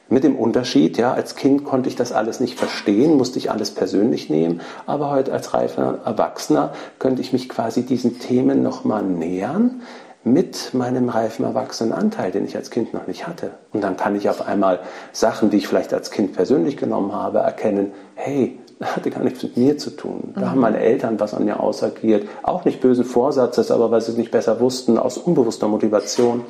Mit 0.08 0.24
dem 0.24 0.34
Unterschied, 0.34 0.98
ja, 0.98 1.12
als 1.12 1.36
Kind 1.36 1.64
konnte 1.64 1.88
ich 1.88 1.94
das 1.94 2.10
alles 2.10 2.40
nicht 2.40 2.58
verstehen, 2.58 3.16
musste 3.16 3.38
ich 3.38 3.48
alles 3.48 3.70
persönlich 3.70 4.28
nehmen, 4.28 4.60
aber 4.86 5.12
heute 5.12 5.32
als 5.32 5.54
reifer 5.54 6.00
Erwachsener 6.04 6.72
könnte 6.98 7.22
ich 7.22 7.32
mich 7.32 7.48
quasi 7.48 7.84
diesen 7.84 8.18
Themen 8.18 8.64
nochmal 8.64 9.04
nähern 9.04 9.82
mit 10.24 10.74
meinem 10.74 11.08
reifen 11.08 11.44
Erwachsenenanteil, 11.44 12.32
den 12.32 12.44
ich 12.44 12.56
als 12.56 12.70
Kind 12.70 12.92
noch 12.92 13.06
nicht 13.06 13.28
hatte. 13.28 13.50
Und 13.72 13.82
dann 13.84 13.96
kann 13.96 14.16
ich 14.16 14.28
auf 14.28 14.44
einmal 14.44 14.80
Sachen, 15.12 15.50
die 15.50 15.58
ich 15.58 15.68
vielleicht 15.68 15.94
als 15.94 16.10
Kind 16.10 16.32
persönlich 16.32 16.76
genommen 16.76 17.12
habe, 17.12 17.38
erkennen, 17.38 17.92
hey, 18.16 18.58
hatte 18.96 19.10
gar 19.10 19.22
nichts 19.22 19.42
mit 19.42 19.56
mir 19.56 19.78
zu 19.78 19.90
tun. 19.90 20.32
Da 20.34 20.42
mhm. 20.42 20.50
haben 20.50 20.60
meine 20.60 20.78
Eltern 20.78 21.20
was 21.20 21.34
an 21.34 21.44
mir 21.44 21.60
ausagiert. 21.60 22.28
Auch 22.42 22.64
nicht 22.64 22.80
bösen 22.80 23.04
Vorsatzes, 23.04 23.70
aber 23.70 23.90
weil 23.90 24.00
sie 24.00 24.12
es 24.12 24.18
nicht 24.18 24.30
besser 24.30 24.60
wussten, 24.60 24.98
aus 24.98 25.18
unbewusster 25.18 25.68
Motivation 25.68 26.44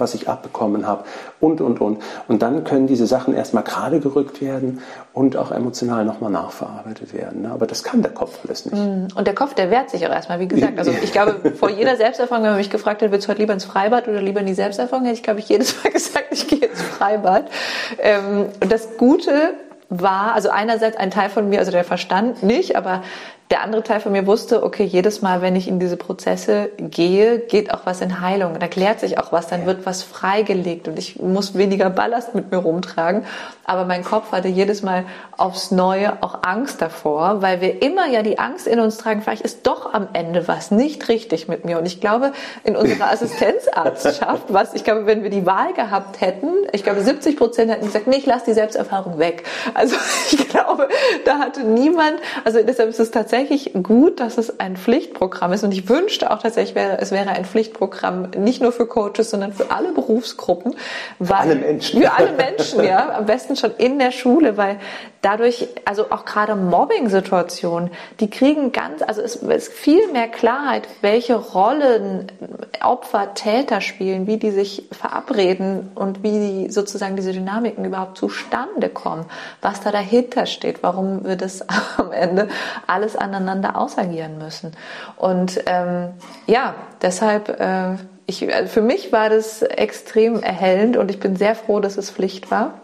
was 0.00 0.14
ich 0.14 0.28
abbekommen 0.28 0.86
habe 0.86 1.04
und, 1.40 1.60
und, 1.60 1.80
und. 1.80 1.98
Und 2.28 2.42
dann 2.42 2.64
können 2.64 2.86
diese 2.86 3.06
Sachen 3.06 3.34
erstmal 3.34 3.62
gerade 3.62 4.00
gerückt 4.00 4.40
werden 4.40 4.80
und 5.12 5.36
auch 5.36 5.50
emotional 5.52 6.04
nochmal 6.04 6.30
nachverarbeitet 6.30 7.12
werden. 7.12 7.42
Ne? 7.42 7.50
Aber 7.50 7.66
das 7.66 7.82
kann 7.82 8.02
der 8.02 8.12
Kopf 8.12 8.38
alles 8.44 8.64
nicht. 8.64 8.76
Mm. 8.76 9.08
Und 9.14 9.26
der 9.26 9.34
Kopf, 9.34 9.54
der 9.54 9.70
wehrt 9.70 9.90
sich 9.90 10.06
auch 10.06 10.10
erstmal, 10.10 10.40
wie 10.40 10.48
gesagt. 10.48 10.78
Also 10.78 10.90
ich 10.90 11.12
glaube, 11.12 11.50
vor 11.56 11.70
jeder 11.70 11.96
Selbsterfahrung, 11.96 12.44
wenn 12.44 12.52
man 12.52 12.58
mich 12.58 12.70
gefragt 12.70 13.02
hat, 13.02 13.10
willst 13.10 13.26
du 13.26 13.30
heute 13.30 13.40
lieber 13.40 13.52
ins 13.52 13.64
Freibad 13.64 14.08
oder 14.08 14.22
lieber 14.22 14.40
in 14.40 14.46
die 14.46 14.54
Selbsterfahrung, 14.54 15.04
hätte 15.04 15.16
ich, 15.16 15.22
glaube 15.22 15.40
ich, 15.40 15.48
jedes 15.48 15.82
Mal 15.82 15.90
gesagt, 15.92 16.26
ich 16.30 16.48
gehe 16.48 16.66
ins 16.66 16.82
Freibad. 16.82 17.44
Ähm, 17.98 18.46
und 18.62 18.72
das 18.72 18.96
Gute 18.96 19.54
war, 19.90 20.34
also 20.34 20.48
einerseits 20.50 20.96
ein 20.96 21.10
Teil 21.10 21.28
von 21.28 21.48
mir, 21.48 21.58
also 21.58 21.72
der 21.72 21.84
Verstand 21.84 22.42
nicht, 22.42 22.76
aber 22.76 23.02
der 23.50 23.62
andere 23.62 23.82
Teil 23.82 23.98
von 23.98 24.12
mir 24.12 24.28
wusste, 24.28 24.62
okay, 24.62 24.84
jedes 24.84 25.22
Mal, 25.22 25.42
wenn 25.42 25.56
ich 25.56 25.66
in 25.66 25.80
diese 25.80 25.96
Prozesse 25.96 26.70
gehe, 26.78 27.40
geht 27.40 27.74
auch 27.74 27.80
was 27.84 28.00
in 28.00 28.20
Heilung. 28.20 28.56
Da 28.60 28.68
klärt 28.68 29.00
sich 29.00 29.18
auch 29.18 29.32
was, 29.32 29.48
dann 29.48 29.66
wird 29.66 29.84
was 29.86 30.04
freigelegt 30.04 30.86
und 30.86 30.96
ich 31.00 31.20
muss 31.20 31.56
weniger 31.56 31.90
Ballast 31.90 32.36
mit 32.36 32.52
mir 32.52 32.58
rumtragen. 32.58 33.24
Aber 33.64 33.86
mein 33.86 34.04
Kopf 34.04 34.30
hatte 34.30 34.46
jedes 34.46 34.82
Mal 34.82 35.04
aufs 35.36 35.72
Neue 35.72 36.22
auch 36.22 36.42
Angst 36.42 36.80
davor, 36.80 37.42
weil 37.42 37.60
wir 37.60 37.82
immer 37.82 38.06
ja 38.06 38.22
die 38.22 38.38
Angst 38.38 38.68
in 38.68 38.78
uns 38.78 38.98
tragen, 38.98 39.20
vielleicht 39.20 39.42
ist 39.42 39.66
doch 39.66 39.94
am 39.94 40.08
Ende 40.12 40.46
was 40.46 40.70
nicht 40.70 41.08
richtig 41.08 41.48
mit 41.48 41.64
mir. 41.64 41.78
Und 41.78 41.86
ich 41.86 42.00
glaube, 42.00 42.32
in 42.62 42.76
unserer 42.76 43.10
Assistenzarztschaft, 43.10 44.44
was, 44.48 44.74
ich 44.74 44.84
glaube, 44.84 45.06
wenn 45.06 45.24
wir 45.24 45.30
die 45.30 45.44
Wahl 45.44 45.72
gehabt 45.72 46.20
hätten, 46.20 46.48
ich 46.72 46.84
glaube, 46.84 47.00
70 47.00 47.36
Prozent 47.36 47.72
hätten 47.72 47.86
gesagt, 47.86 48.06
nee, 48.06 48.16
ich 48.16 48.26
lasse 48.26 48.44
die 48.46 48.52
Selbsterfahrung 48.52 49.18
weg. 49.18 49.42
Also 49.74 49.96
ich 50.30 50.48
glaube, 50.48 50.88
da 51.24 51.38
hatte 51.40 51.64
niemand, 51.64 52.14
also 52.44 52.62
deshalb 52.62 52.90
ist 52.90 53.00
es 53.00 53.10
tatsächlich 53.10 53.39
tatsächlich 53.40 53.82
gut, 53.82 54.20
dass 54.20 54.38
es 54.38 54.60
ein 54.60 54.76
Pflichtprogramm 54.76 55.52
ist. 55.52 55.64
Und 55.64 55.72
ich 55.72 55.88
wünschte 55.88 56.30
auch 56.30 56.42
tatsächlich, 56.42 56.76
es 56.98 57.10
wäre 57.10 57.30
ein 57.30 57.44
Pflichtprogramm 57.44 58.30
nicht 58.36 58.60
nur 58.60 58.72
für 58.72 58.86
Coaches, 58.86 59.30
sondern 59.30 59.52
für 59.52 59.70
alle 59.70 59.92
Berufsgruppen. 59.92 60.74
Weil, 61.18 61.42
für 61.42 61.50
alle 61.50 61.54
Menschen. 61.56 62.02
Für 62.02 62.12
alle 62.12 62.32
Menschen, 62.32 62.84
ja. 62.84 63.14
Am 63.16 63.26
besten 63.26 63.56
schon 63.56 63.72
in 63.78 63.98
der 63.98 64.10
Schule, 64.10 64.56
weil 64.56 64.78
dadurch, 65.22 65.68
also 65.84 66.10
auch 66.10 66.24
gerade 66.24 66.54
Mobbing-Situationen, 66.56 67.90
die 68.20 68.30
kriegen 68.30 68.72
ganz, 68.72 69.02
also 69.02 69.20
es 69.20 69.36
ist 69.36 69.72
viel 69.72 70.10
mehr 70.12 70.28
Klarheit, 70.28 70.88
welche 71.02 71.34
Rollen 71.34 72.32
Opfer, 72.82 73.34
Täter 73.34 73.80
spielen, 73.80 74.26
wie 74.26 74.38
die 74.38 74.50
sich 74.50 74.88
verabreden 74.92 75.92
und 75.94 76.22
wie 76.22 76.30
die, 76.30 76.70
sozusagen 76.70 77.16
diese 77.16 77.32
Dynamiken 77.32 77.84
überhaupt 77.84 78.16
zustande 78.16 78.88
kommen, 78.88 79.26
was 79.60 79.80
da 79.80 79.90
dahinter 79.90 80.46
steht, 80.46 80.82
warum 80.82 81.24
wir 81.24 81.36
das 81.36 81.64
am 81.98 82.12
Ende 82.12 82.48
alles 82.86 83.16
aneinander 83.16 83.76
ausagieren 83.76 84.38
müssen. 84.38 84.72
Und 85.16 85.60
ähm, 85.66 86.08
ja, 86.46 86.74
deshalb, 87.02 87.60
äh, 87.60 87.96
ich, 88.26 88.46
für 88.66 88.82
mich 88.82 89.12
war 89.12 89.28
das 89.28 89.62
extrem 89.62 90.42
erhellend 90.42 90.96
und 90.96 91.10
ich 91.10 91.20
bin 91.20 91.36
sehr 91.36 91.54
froh, 91.54 91.80
dass 91.80 91.96
es 91.98 92.10
Pflicht 92.10 92.50
war. 92.50 92.74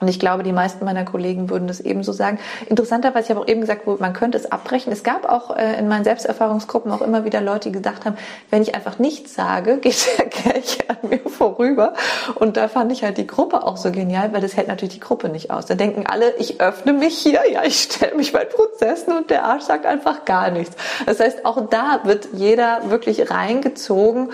Und 0.00 0.08
ich 0.08 0.18
glaube, 0.18 0.42
die 0.42 0.52
meisten 0.52 0.84
meiner 0.84 1.04
Kollegen 1.04 1.50
würden 1.50 1.68
das 1.68 1.80
ebenso 1.80 2.12
sagen. 2.12 2.38
Interessanterweise, 2.68 3.24
ich 3.24 3.30
habe 3.30 3.40
auch 3.40 3.48
eben 3.48 3.60
gesagt, 3.60 3.86
man 3.86 4.12
könnte 4.12 4.38
es 4.38 4.50
abbrechen. 4.50 4.92
Es 4.92 5.02
gab 5.02 5.28
auch 5.28 5.56
äh, 5.56 5.78
in 5.78 5.88
meinen 5.88 6.04
Selbsterfahrungsgruppen 6.04 6.90
auch 6.92 7.00
immer 7.00 7.24
wieder 7.24 7.40
Leute, 7.40 7.68
die 7.68 7.72
gedacht 7.72 8.04
haben, 8.04 8.16
wenn 8.50 8.62
ich 8.62 8.74
einfach 8.74 8.98
nichts 8.98 9.34
sage, 9.34 9.76
geht 9.82 10.18
der 10.18 10.28
Kelch 10.28 10.78
an 10.88 11.08
mir 11.08 11.20
vorüber. 11.20 11.94
Und 12.34 12.56
da 12.56 12.68
fand 12.68 12.92
ich 12.92 13.04
halt 13.04 13.18
die 13.18 13.26
Gruppe 13.26 13.62
auch 13.62 13.76
so 13.76 13.90
genial, 13.92 14.32
weil 14.32 14.40
das 14.40 14.56
hält 14.56 14.68
natürlich 14.68 14.94
die 14.94 15.00
Gruppe 15.00 15.28
nicht 15.28 15.50
aus. 15.50 15.66
Da 15.66 15.74
denken 15.74 16.06
alle, 16.06 16.34
ich 16.38 16.60
öffne 16.60 16.92
mich 16.92 17.18
hier, 17.18 17.40
ja, 17.50 17.64
ich 17.64 17.82
stelle 17.82 18.14
mich 18.16 18.32
bei 18.32 18.44
Prozessen 18.44 19.16
und 19.16 19.30
der 19.30 19.44
Arsch 19.44 19.64
sagt 19.64 19.86
einfach 19.86 20.24
gar 20.24 20.50
nichts. 20.50 20.76
Das 21.06 21.20
heißt, 21.20 21.44
auch 21.46 21.68
da 21.68 22.00
wird 22.04 22.28
jeder 22.32 22.90
wirklich 22.90 23.30
reingezogen 23.30 24.30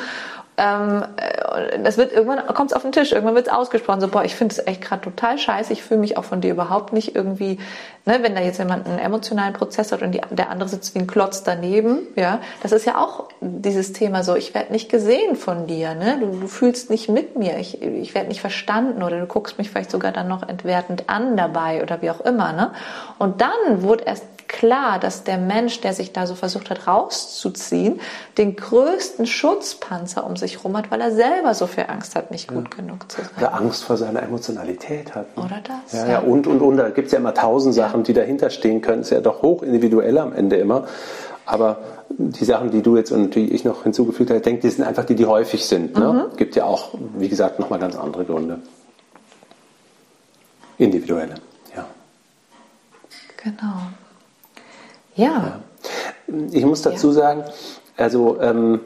ähm, 0.60 1.02
äh, 1.16 1.78
das 1.82 1.96
wird 1.96 2.12
irgendwann 2.12 2.46
kommt 2.54 2.70
es 2.70 2.76
auf 2.76 2.82
den 2.82 2.92
Tisch, 2.92 3.12
irgendwann 3.12 3.34
wird 3.34 3.46
es 3.46 3.52
ausgesprochen, 3.52 4.00
so 4.00 4.08
boah, 4.08 4.24
ich 4.24 4.36
finde 4.36 4.54
es 4.54 4.66
echt 4.66 4.82
gerade 4.82 5.00
total 5.00 5.38
scheiße, 5.38 5.72
ich 5.72 5.82
fühle 5.82 6.00
mich 6.00 6.18
auch 6.18 6.24
von 6.24 6.42
dir 6.42 6.50
überhaupt 6.50 6.92
nicht 6.92 7.16
irgendwie, 7.16 7.58
ne, 8.04 8.18
wenn 8.20 8.34
da 8.34 8.42
jetzt 8.42 8.58
jemand 8.58 8.86
einen 8.86 8.98
emotionalen 8.98 9.54
Prozess 9.54 9.90
hat 9.90 10.02
und 10.02 10.12
die, 10.12 10.20
der 10.30 10.50
andere 10.50 10.68
sitzt 10.68 10.94
wie 10.94 10.98
ein 10.98 11.06
Klotz 11.06 11.42
daneben, 11.42 12.00
ja, 12.14 12.40
das 12.62 12.72
ist 12.72 12.84
ja 12.84 12.98
auch 12.98 13.28
dieses 13.40 13.94
Thema 13.94 14.22
so, 14.22 14.36
ich 14.36 14.52
werde 14.52 14.70
nicht 14.70 14.90
gesehen 14.90 15.34
von 15.34 15.66
dir, 15.66 15.94
ne, 15.94 16.18
du, 16.20 16.26
du 16.40 16.46
fühlst 16.46 16.90
nicht 16.90 17.08
mit 17.08 17.36
mir, 17.36 17.56
ich, 17.58 17.80
ich 17.80 18.14
werde 18.14 18.28
nicht 18.28 18.42
verstanden 18.42 19.02
oder 19.02 19.18
du 19.18 19.26
guckst 19.26 19.56
mich 19.56 19.70
vielleicht 19.70 19.90
sogar 19.90 20.12
dann 20.12 20.28
noch 20.28 20.46
entwertend 20.46 21.04
an 21.06 21.38
dabei 21.38 21.82
oder 21.82 22.02
wie 22.02 22.10
auch 22.10 22.20
immer, 22.20 22.52
ne, 22.52 22.72
und 23.18 23.40
dann 23.40 23.82
wurde 23.82 24.04
erst 24.04 24.24
klar, 24.50 24.98
dass 24.98 25.22
der 25.24 25.38
Mensch, 25.38 25.80
der 25.80 25.94
sich 25.94 26.12
da 26.12 26.26
so 26.26 26.34
versucht 26.34 26.70
hat 26.70 26.86
rauszuziehen, 26.86 28.00
den 28.36 28.56
größten 28.56 29.26
Schutzpanzer 29.26 30.26
um 30.26 30.36
sich 30.36 30.64
rum 30.64 30.76
hat, 30.76 30.90
weil 30.90 31.00
er 31.00 31.12
selber 31.12 31.54
so 31.54 31.66
viel 31.66 31.84
Angst 31.88 32.16
hat, 32.16 32.30
nicht 32.30 32.48
gut 32.48 32.68
ja. 32.70 32.82
genug 32.82 33.10
zu 33.10 33.20
sein. 33.22 33.30
Oder 33.38 33.54
Angst 33.54 33.84
vor 33.84 33.96
seiner 33.96 34.22
Emotionalität 34.22 35.14
hat. 35.14 35.36
Ne? 35.36 35.44
Oder 35.44 35.60
das. 35.62 35.92
Ja, 35.92 36.08
ja, 36.08 36.18
und, 36.18 36.46
und, 36.46 36.60
und. 36.60 36.76
Da 36.76 36.90
gibt 36.90 37.06
es 37.06 37.12
ja 37.12 37.18
immer 37.18 37.32
tausend 37.32 37.74
Sachen, 37.74 38.02
die 38.02 38.12
dahinter 38.12 38.50
stehen 38.50 38.80
können. 38.80 39.02
Ist 39.02 39.10
ja 39.10 39.20
doch 39.20 39.42
hoch 39.42 39.62
individuell 39.62 40.18
am 40.18 40.32
Ende 40.32 40.56
immer. 40.56 40.88
Aber 41.46 41.78
die 42.08 42.44
Sachen, 42.44 42.70
die 42.70 42.82
du 42.82 42.96
jetzt 42.96 43.12
und 43.12 43.34
die 43.34 43.52
ich 43.52 43.64
noch 43.64 43.84
hinzugefügt 43.84 44.30
habe, 44.30 44.38
ich 44.38 44.44
denke, 44.44 44.62
die 44.62 44.70
sind 44.70 44.84
einfach 44.84 45.04
die, 45.04 45.14
die 45.14 45.26
häufig 45.26 45.64
sind. 45.64 45.96
Ne? 45.96 46.28
Mhm. 46.30 46.36
Gibt 46.36 46.56
ja 46.56 46.64
auch, 46.64 46.94
wie 47.16 47.28
gesagt, 47.28 47.60
nochmal 47.60 47.78
ganz 47.78 47.96
andere 47.96 48.24
Gründe. 48.24 48.58
Individuelle, 50.76 51.34
ja. 51.76 51.86
Genau. 53.36 53.90
Ja. 55.20 55.61
Ich 56.52 56.64
muss 56.64 56.83
dazu 56.83 57.09
ja. 57.09 57.12
sagen, 57.14 57.44
also 57.96 58.40
ähm, 58.40 58.80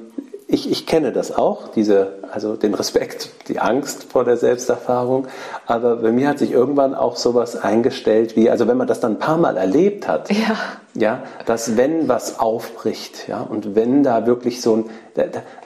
ich, 0.47 0.71
ich 0.71 0.87
kenne 0.87 1.13
das 1.13 1.33
auch, 1.33 1.69
diese, 1.69 2.15
also 2.33 2.57
den 2.57 2.75
Respekt, 2.75 3.31
die 3.49 3.61
Angst 3.61 4.05
vor 4.05 4.25
der 4.25 4.37
Selbsterfahrung. 4.37 5.27
Aber 5.67 5.97
bei 5.97 6.13
mir 6.13 6.29
hat 6.29 6.39
sich 6.39 6.53
irgendwann 6.53 6.95
auch 6.95 7.17
sowas 7.17 7.57
eingestellt 7.57 8.37
wie, 8.37 8.51
also 8.51 8.67
wenn 8.69 8.77
man 8.77 8.87
das 8.87 9.01
dann 9.01 9.13
ein 9.13 9.19
paar 9.19 9.39
Mal 9.39 9.57
erlebt 9.57 10.09
hat, 10.09 10.31
ja, 10.31 10.57
ja 10.95 11.25
dass 11.47 11.77
wenn 11.77 12.09
was 12.09 12.39
aufbricht, 12.39 13.29
ja, 13.29 13.41
und 13.41 13.75
wenn 13.75 14.03
da 14.03 14.27
wirklich 14.27 14.61
so 14.61 14.77
ein, 14.77 14.85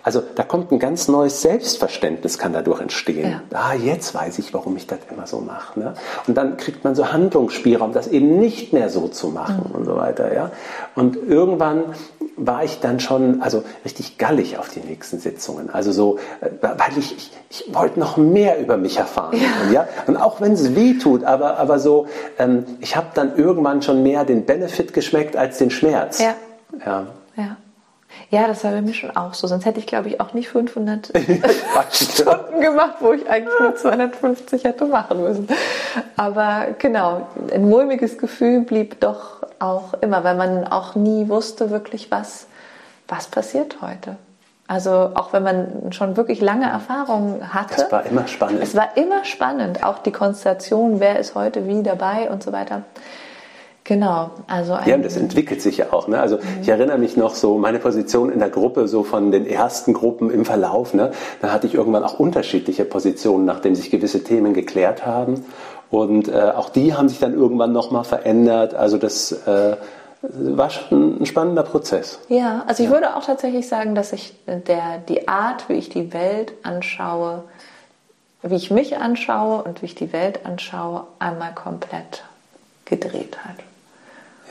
also 0.02 0.22
da 0.34 0.42
kommt 0.42 0.72
ein 0.72 0.78
ganz 0.78 1.08
neues 1.08 1.42
Selbstverständnis 1.42 2.38
kann 2.38 2.52
dadurch 2.52 2.80
entstehen. 2.80 3.30
Ja. 3.30 3.58
Ah, 3.58 3.74
jetzt 3.74 4.14
weiß 4.14 4.38
ich, 4.38 4.52
warum 4.52 4.76
ich 4.76 4.86
das 4.86 4.98
immer 5.10 5.26
so 5.26 5.40
mache. 5.40 5.78
Ne? 5.78 5.94
Und 6.26 6.36
dann 6.36 6.56
kriegt 6.56 6.84
man 6.84 6.94
so 6.94 7.12
Handlungsspielraum, 7.12 7.92
das 7.92 8.08
eben 8.08 8.38
nicht 8.38 8.72
mehr 8.72 8.90
so 8.90 9.08
zu 9.08 9.28
machen 9.28 9.66
mhm. 9.70 9.74
und 9.74 9.84
so 9.84 9.96
weiter, 9.96 10.34
ja. 10.34 10.50
Und 10.94 11.16
irgendwann 11.16 11.94
war 12.38 12.62
ich 12.62 12.78
dann 12.80 13.00
schon 13.00 13.42
also 13.42 13.64
richtig 13.84 14.16
gallig 14.16 14.58
auf 14.58 14.68
die 14.68 14.80
nächsten 14.80 15.18
Sitzungen. 15.18 15.70
Also 15.70 15.92
so, 15.92 16.18
äh, 16.40 16.50
weil 16.60 16.96
ich, 16.96 17.16
ich, 17.16 17.30
ich 17.50 17.74
wollte 17.74 17.98
noch 17.98 18.16
mehr 18.16 18.60
über 18.60 18.76
mich 18.76 18.96
erfahren. 18.96 19.36
Ja. 19.36 19.66
Und, 19.66 19.72
ja? 19.72 19.88
und 20.06 20.16
auch 20.16 20.40
wenn 20.40 20.52
es 20.52 20.74
weh 20.74 20.94
tut, 20.94 21.24
aber, 21.24 21.58
aber 21.58 21.78
so, 21.78 22.06
ähm, 22.38 22.64
ich 22.80 22.96
habe 22.96 23.08
dann 23.14 23.36
irgendwann 23.36 23.82
schon 23.82 24.02
mehr 24.02 24.24
den 24.24 24.44
Benefit 24.46 24.92
geschmeckt 24.92 25.17
als 25.36 25.58
den 25.58 25.70
Schmerz. 25.70 26.20
Ja. 26.20 26.34
Ja. 26.84 27.06
ja. 27.36 27.56
Ja, 28.30 28.46
das 28.46 28.64
war 28.64 28.72
bei 28.72 28.82
mir 28.82 28.94
schon 28.94 29.16
auch 29.16 29.34
so. 29.34 29.46
Sonst 29.46 29.64
hätte 29.64 29.78
ich, 29.78 29.86
glaube 29.86 30.08
ich, 30.08 30.20
auch 30.20 30.32
nicht 30.34 30.48
500 30.48 31.12
Stunden 31.90 32.60
gemacht, 32.60 32.96
wo 33.00 33.12
ich 33.12 33.28
eigentlich 33.28 33.58
nur 33.60 33.74
250 33.74 34.64
hätte 34.64 34.86
machen 34.86 35.22
müssen. 35.22 35.48
Aber 36.16 36.68
genau, 36.78 37.28
ein 37.52 37.68
mulmiges 37.68 38.18
Gefühl 38.18 38.62
blieb 38.62 39.00
doch 39.00 39.42
auch 39.58 39.94
immer, 40.00 40.24
weil 40.24 40.36
man 40.36 40.66
auch 40.66 40.94
nie 40.94 41.28
wusste 41.28 41.70
wirklich, 41.70 42.10
was, 42.10 42.46
was 43.08 43.28
passiert 43.28 43.78
heute. 43.80 44.16
Also 44.66 45.12
auch 45.14 45.32
wenn 45.32 45.42
man 45.42 45.92
schon 45.92 46.18
wirklich 46.18 46.42
lange 46.42 46.70
Erfahrungen 46.70 47.54
hatte. 47.54 47.84
Es 47.84 47.92
war 47.92 48.04
immer 48.04 48.28
spannend. 48.28 48.62
Es 48.62 48.74
war 48.74 48.96
immer 48.96 49.24
spannend. 49.24 49.82
Auch 49.82 50.00
die 50.00 50.12
Konstellation, 50.12 51.00
wer 51.00 51.18
ist 51.18 51.34
heute 51.34 51.66
wie 51.66 51.82
dabei 51.82 52.30
und 52.30 52.42
so 52.42 52.52
weiter. 52.52 52.82
Genau, 53.88 54.32
also 54.46 54.74
ein 54.74 54.86
ja, 54.86 54.98
das 54.98 55.16
entwickelt 55.16 55.62
sich 55.62 55.78
ja 55.78 55.94
auch. 55.94 56.08
Ne? 56.08 56.20
Also 56.20 56.36
mhm. 56.36 56.42
ich 56.60 56.68
erinnere 56.68 56.98
mich 56.98 57.16
noch 57.16 57.34
so 57.34 57.56
meine 57.56 57.78
Position 57.78 58.30
in 58.30 58.38
der 58.38 58.50
Gruppe, 58.50 58.86
so 58.86 59.02
von 59.02 59.32
den 59.32 59.46
ersten 59.46 59.94
Gruppen 59.94 60.30
im 60.30 60.44
Verlauf. 60.44 60.92
Ne? 60.92 61.10
Da 61.40 61.52
hatte 61.52 61.66
ich 61.66 61.74
irgendwann 61.74 62.04
auch 62.04 62.18
unterschiedliche 62.20 62.84
Positionen, 62.84 63.46
nachdem 63.46 63.74
sich 63.74 63.90
gewisse 63.90 64.22
Themen 64.22 64.52
geklärt 64.52 65.06
haben. 65.06 65.42
Und 65.90 66.28
äh, 66.28 66.52
auch 66.54 66.68
die 66.68 66.92
haben 66.92 67.08
sich 67.08 67.18
dann 67.18 67.32
irgendwann 67.32 67.72
nochmal 67.72 68.04
verändert. 68.04 68.74
Also 68.74 68.98
das 68.98 69.32
äh, 69.32 69.76
war 70.20 70.68
schon 70.68 71.22
ein 71.22 71.24
spannender 71.24 71.62
Prozess. 71.62 72.18
Ja, 72.28 72.64
also 72.66 72.82
ich 72.82 72.90
ja. 72.90 72.94
würde 72.94 73.16
auch 73.16 73.24
tatsächlich 73.24 73.68
sagen, 73.68 73.94
dass 73.94 74.12
ich 74.12 74.34
der, 74.46 74.98
die 75.08 75.28
Art, 75.28 75.70
wie 75.70 75.76
ich 75.76 75.88
die 75.88 76.12
Welt 76.12 76.52
anschaue, 76.62 77.44
wie 78.42 78.56
ich 78.56 78.70
mich 78.70 78.98
anschaue 78.98 79.62
und 79.62 79.80
wie 79.80 79.86
ich 79.86 79.94
die 79.94 80.12
Welt 80.12 80.44
anschaue, 80.44 81.06
einmal 81.18 81.54
komplett 81.54 82.24
gedreht 82.84 83.38
hat. 83.46 83.56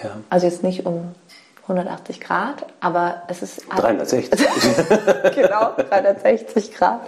Ja. 0.04 0.18
Also 0.30 0.48
jetzt 0.48 0.64
nicht 0.64 0.86
um 0.86 1.16
180 1.64 2.22
Grad, 2.22 2.66
aber 2.80 3.24
es 3.28 3.42
ist 3.42 3.64
360. 3.70 4.40
genau, 5.36 5.74
360 5.76 6.74
Grad. 6.74 7.02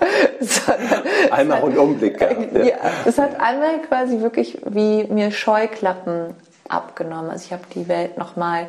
einmal 1.32 1.60
Rundumblick 1.60 2.18
gehabt. 2.18 2.54
Ja. 2.54 2.64
ja, 2.64 2.76
es 3.06 3.18
hat 3.18 3.40
einmal 3.40 3.82
quasi 3.88 4.20
wirklich 4.20 4.60
wie 4.66 5.06
mir 5.06 5.32
Scheuklappen 5.32 6.36
abgenommen. 6.68 7.32
Also 7.32 7.46
ich 7.46 7.54
habe 7.54 7.64
die 7.74 7.88
Welt 7.88 8.18
noch 8.18 8.36
mal 8.36 8.68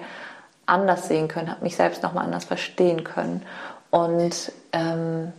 anders 0.64 1.08
sehen 1.08 1.26
können, 1.26 1.50
habe 1.50 1.64
mich 1.64 1.74
selbst 1.74 2.04
noch 2.04 2.12
mal 2.12 2.22
anders 2.22 2.44
verstehen 2.44 3.02
können. 3.02 3.42
Und 3.90 4.52
ähm, 4.72 5.32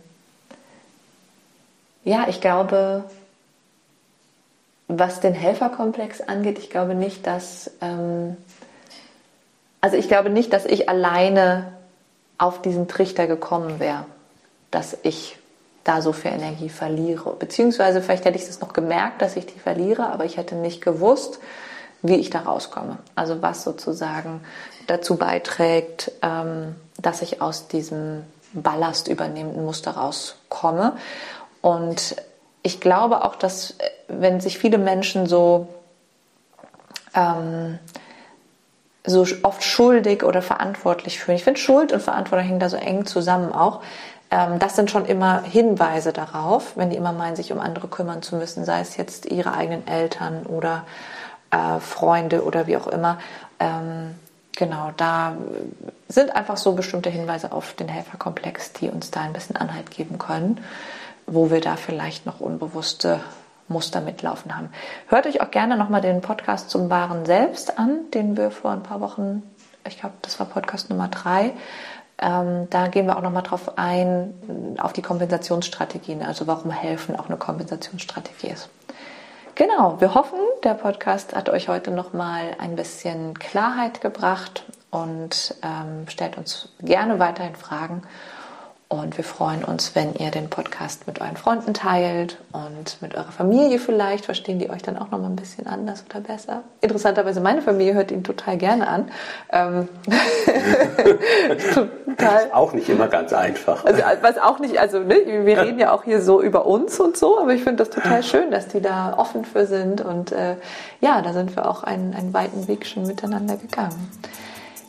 ja, 2.04 2.26
ich 2.28 2.42
glaube, 2.42 3.04
was 4.88 5.20
den 5.20 5.32
Helferkomplex 5.32 6.20
angeht, 6.20 6.58
ich 6.58 6.68
glaube 6.68 6.94
nicht, 6.94 7.26
dass 7.26 7.70
ähm, 7.80 8.36
also 9.82 9.96
ich 9.96 10.08
glaube 10.08 10.30
nicht, 10.30 10.52
dass 10.52 10.64
ich 10.64 10.88
alleine 10.88 11.72
auf 12.38 12.62
diesen 12.62 12.88
Trichter 12.88 13.26
gekommen 13.26 13.78
wäre, 13.78 14.06
dass 14.70 14.96
ich 15.02 15.36
da 15.84 16.00
so 16.00 16.12
viel 16.12 16.30
Energie 16.30 16.68
verliere. 16.68 17.34
Beziehungsweise 17.34 18.00
vielleicht 18.00 18.24
hätte 18.24 18.38
ich 18.38 18.44
es 18.44 18.60
noch 18.60 18.72
gemerkt, 18.72 19.20
dass 19.20 19.36
ich 19.36 19.44
die 19.46 19.58
verliere, 19.58 20.06
aber 20.06 20.24
ich 20.24 20.36
hätte 20.36 20.54
nicht 20.54 20.80
gewusst, 20.80 21.40
wie 22.00 22.14
ich 22.14 22.30
da 22.30 22.40
rauskomme. 22.40 22.98
Also 23.16 23.42
was 23.42 23.64
sozusagen 23.64 24.40
dazu 24.86 25.16
beiträgt, 25.16 26.12
ähm, 26.22 26.76
dass 26.98 27.20
ich 27.20 27.42
aus 27.42 27.66
diesem 27.66 28.22
Ballast 28.52 29.08
übernehmenden 29.08 29.64
Muster 29.64 29.92
rauskomme. 29.92 30.92
Und 31.60 32.16
ich 32.62 32.80
glaube 32.80 33.24
auch, 33.24 33.34
dass 33.34 33.74
wenn 34.06 34.40
sich 34.40 34.58
viele 34.58 34.78
Menschen 34.78 35.26
so 35.26 35.68
ähm, 37.14 37.80
so 39.04 39.26
oft 39.42 39.64
schuldig 39.64 40.22
oder 40.22 40.42
verantwortlich 40.42 41.18
fühlen. 41.18 41.36
Ich 41.36 41.44
finde, 41.44 41.58
Schuld 41.58 41.92
und 41.92 42.02
Verantwortung 42.02 42.46
hängen 42.46 42.60
da 42.60 42.68
so 42.68 42.76
eng 42.76 43.04
zusammen 43.04 43.52
auch. 43.52 43.80
Ähm, 44.30 44.58
das 44.58 44.76
sind 44.76 44.90
schon 44.90 45.06
immer 45.06 45.42
Hinweise 45.42 46.12
darauf, 46.12 46.76
wenn 46.76 46.90
die 46.90 46.96
immer 46.96 47.12
meinen, 47.12 47.36
sich 47.36 47.52
um 47.52 47.60
andere 47.60 47.88
kümmern 47.88 48.22
zu 48.22 48.36
müssen, 48.36 48.64
sei 48.64 48.80
es 48.80 48.96
jetzt 48.96 49.26
ihre 49.26 49.54
eigenen 49.54 49.86
Eltern 49.86 50.46
oder 50.46 50.84
äh, 51.50 51.80
Freunde 51.80 52.44
oder 52.44 52.66
wie 52.66 52.76
auch 52.76 52.86
immer. 52.86 53.18
Ähm, 53.58 54.14
genau, 54.56 54.92
da 54.96 55.36
sind 56.08 56.34
einfach 56.34 56.56
so 56.56 56.72
bestimmte 56.72 57.10
Hinweise 57.10 57.52
auf 57.52 57.74
den 57.74 57.88
Helferkomplex, 57.88 58.72
die 58.72 58.88
uns 58.88 59.10
da 59.10 59.20
ein 59.20 59.32
bisschen 59.32 59.56
Anhalt 59.56 59.90
geben 59.90 60.18
können, 60.18 60.60
wo 61.26 61.50
wir 61.50 61.60
da 61.60 61.76
vielleicht 61.76 62.24
noch 62.24 62.40
unbewusste 62.40 63.20
Muster 63.72 64.00
mitlaufen 64.00 64.56
haben. 64.56 64.70
Hört 65.08 65.26
euch 65.26 65.40
auch 65.40 65.50
gerne 65.50 65.76
nochmal 65.76 66.00
den 66.00 66.20
Podcast 66.20 66.70
zum 66.70 66.90
Wahren 66.90 67.26
Selbst 67.26 67.78
an, 67.78 68.10
den 68.12 68.36
wir 68.36 68.50
vor 68.50 68.70
ein 68.70 68.82
paar 68.82 69.00
Wochen, 69.00 69.42
ich 69.86 69.98
glaube, 69.98 70.14
das 70.22 70.38
war 70.38 70.46
Podcast 70.46 70.90
Nummer 70.90 71.08
drei. 71.08 71.52
Ähm, 72.18 72.68
da 72.70 72.86
gehen 72.86 73.06
wir 73.06 73.16
auch 73.16 73.22
nochmal 73.22 73.42
drauf 73.42 73.76
ein, 73.76 74.76
auf 74.78 74.92
die 74.92 75.02
Kompensationsstrategien, 75.02 76.22
also 76.22 76.46
warum 76.46 76.70
helfen 76.70 77.18
auch 77.18 77.28
eine 77.28 77.36
Kompensationsstrategie 77.36 78.48
ist. 78.48 78.68
Genau, 79.54 80.00
wir 80.00 80.14
hoffen, 80.14 80.38
der 80.64 80.74
Podcast 80.74 81.34
hat 81.34 81.50
euch 81.50 81.68
heute 81.68 81.90
nochmal 81.90 82.56
ein 82.58 82.74
bisschen 82.74 83.38
Klarheit 83.38 84.00
gebracht 84.00 84.64
und 84.90 85.56
ähm, 85.62 86.08
stellt 86.08 86.38
uns 86.38 86.70
gerne 86.80 87.18
weiterhin 87.18 87.54
Fragen. 87.54 88.02
Und 88.92 89.16
wir 89.16 89.24
freuen 89.24 89.64
uns, 89.64 89.94
wenn 89.94 90.12
ihr 90.16 90.30
den 90.30 90.50
Podcast 90.50 91.06
mit 91.06 91.18
euren 91.22 91.38
Freunden 91.38 91.72
teilt 91.72 92.36
und 92.52 93.00
mit 93.00 93.14
eurer 93.14 93.32
Familie 93.32 93.78
vielleicht. 93.78 94.26
Verstehen 94.26 94.58
die 94.58 94.68
euch 94.68 94.82
dann 94.82 94.98
auch 94.98 95.10
noch 95.10 95.18
mal 95.18 95.30
ein 95.30 95.36
bisschen 95.36 95.66
anders 95.66 96.04
oder 96.10 96.20
besser? 96.20 96.62
Interessanterweise, 96.82 97.40
meine 97.40 97.62
Familie 97.62 97.94
hört 97.94 98.10
ihn 98.10 98.22
total 98.22 98.58
gerne 98.58 98.86
an. 98.86 99.10
Ähm 99.50 99.88
total. 101.72 102.44
Ist 102.44 102.52
auch 102.52 102.74
nicht 102.74 102.86
immer 102.90 103.08
ganz 103.08 103.32
einfach. 103.32 103.82
Also, 103.86 104.02
was 104.20 104.36
auch 104.36 104.58
nicht, 104.58 104.78
also 104.78 104.98
ne, 104.98 105.22
wir 105.26 105.62
reden 105.62 105.78
ja 105.78 105.90
auch 105.92 106.04
hier 106.04 106.20
so 106.20 106.42
über 106.42 106.66
uns 106.66 107.00
und 107.00 107.16
so, 107.16 107.40
aber 107.40 107.54
ich 107.54 107.64
finde 107.64 107.86
das 107.86 107.88
total 107.88 108.22
schön, 108.22 108.50
dass 108.50 108.68
die 108.68 108.82
da 108.82 109.14
offen 109.16 109.46
für 109.46 109.64
sind. 109.64 110.02
Und 110.02 110.32
äh, 110.32 110.56
ja, 111.00 111.22
da 111.22 111.32
sind 111.32 111.56
wir 111.56 111.66
auch 111.66 111.82
einen, 111.82 112.12
einen 112.12 112.34
weiten 112.34 112.68
Weg 112.68 112.84
schon 112.84 113.06
miteinander 113.06 113.56
gegangen. 113.56 114.10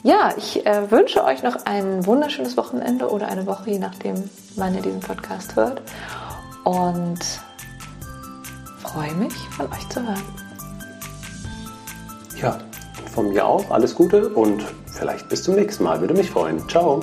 Ja, 0.03 0.33
ich 0.35 0.65
äh, 0.65 0.91
wünsche 0.91 1.23
euch 1.23 1.43
noch 1.43 1.65
ein 1.65 2.05
wunderschönes 2.05 2.57
Wochenende 2.57 3.09
oder 3.09 3.29
eine 3.29 3.45
Woche, 3.45 3.71
je 3.71 3.79
nachdem, 3.79 4.29
wann 4.57 4.75
ihr 4.75 4.81
diesen 4.81 4.99
Podcast 4.99 5.55
hört. 5.55 5.81
Und 6.65 7.19
freue 8.81 9.13
mich, 9.13 9.33
von 9.49 9.71
euch 9.71 9.87
zu 9.89 10.01
hören. 10.01 10.23
Ja, 12.41 12.59
von 13.13 13.29
mir 13.29 13.45
auch 13.45 13.71
alles 13.71 13.95
Gute 13.95 14.27
und 14.27 14.63
vielleicht 14.91 15.29
bis 15.29 15.43
zum 15.43 15.55
nächsten 15.55 15.85
Mal. 15.85 16.01
Würde 16.01 16.13
mich 16.13 16.29
freuen. 16.29 16.67
Ciao. 16.67 17.01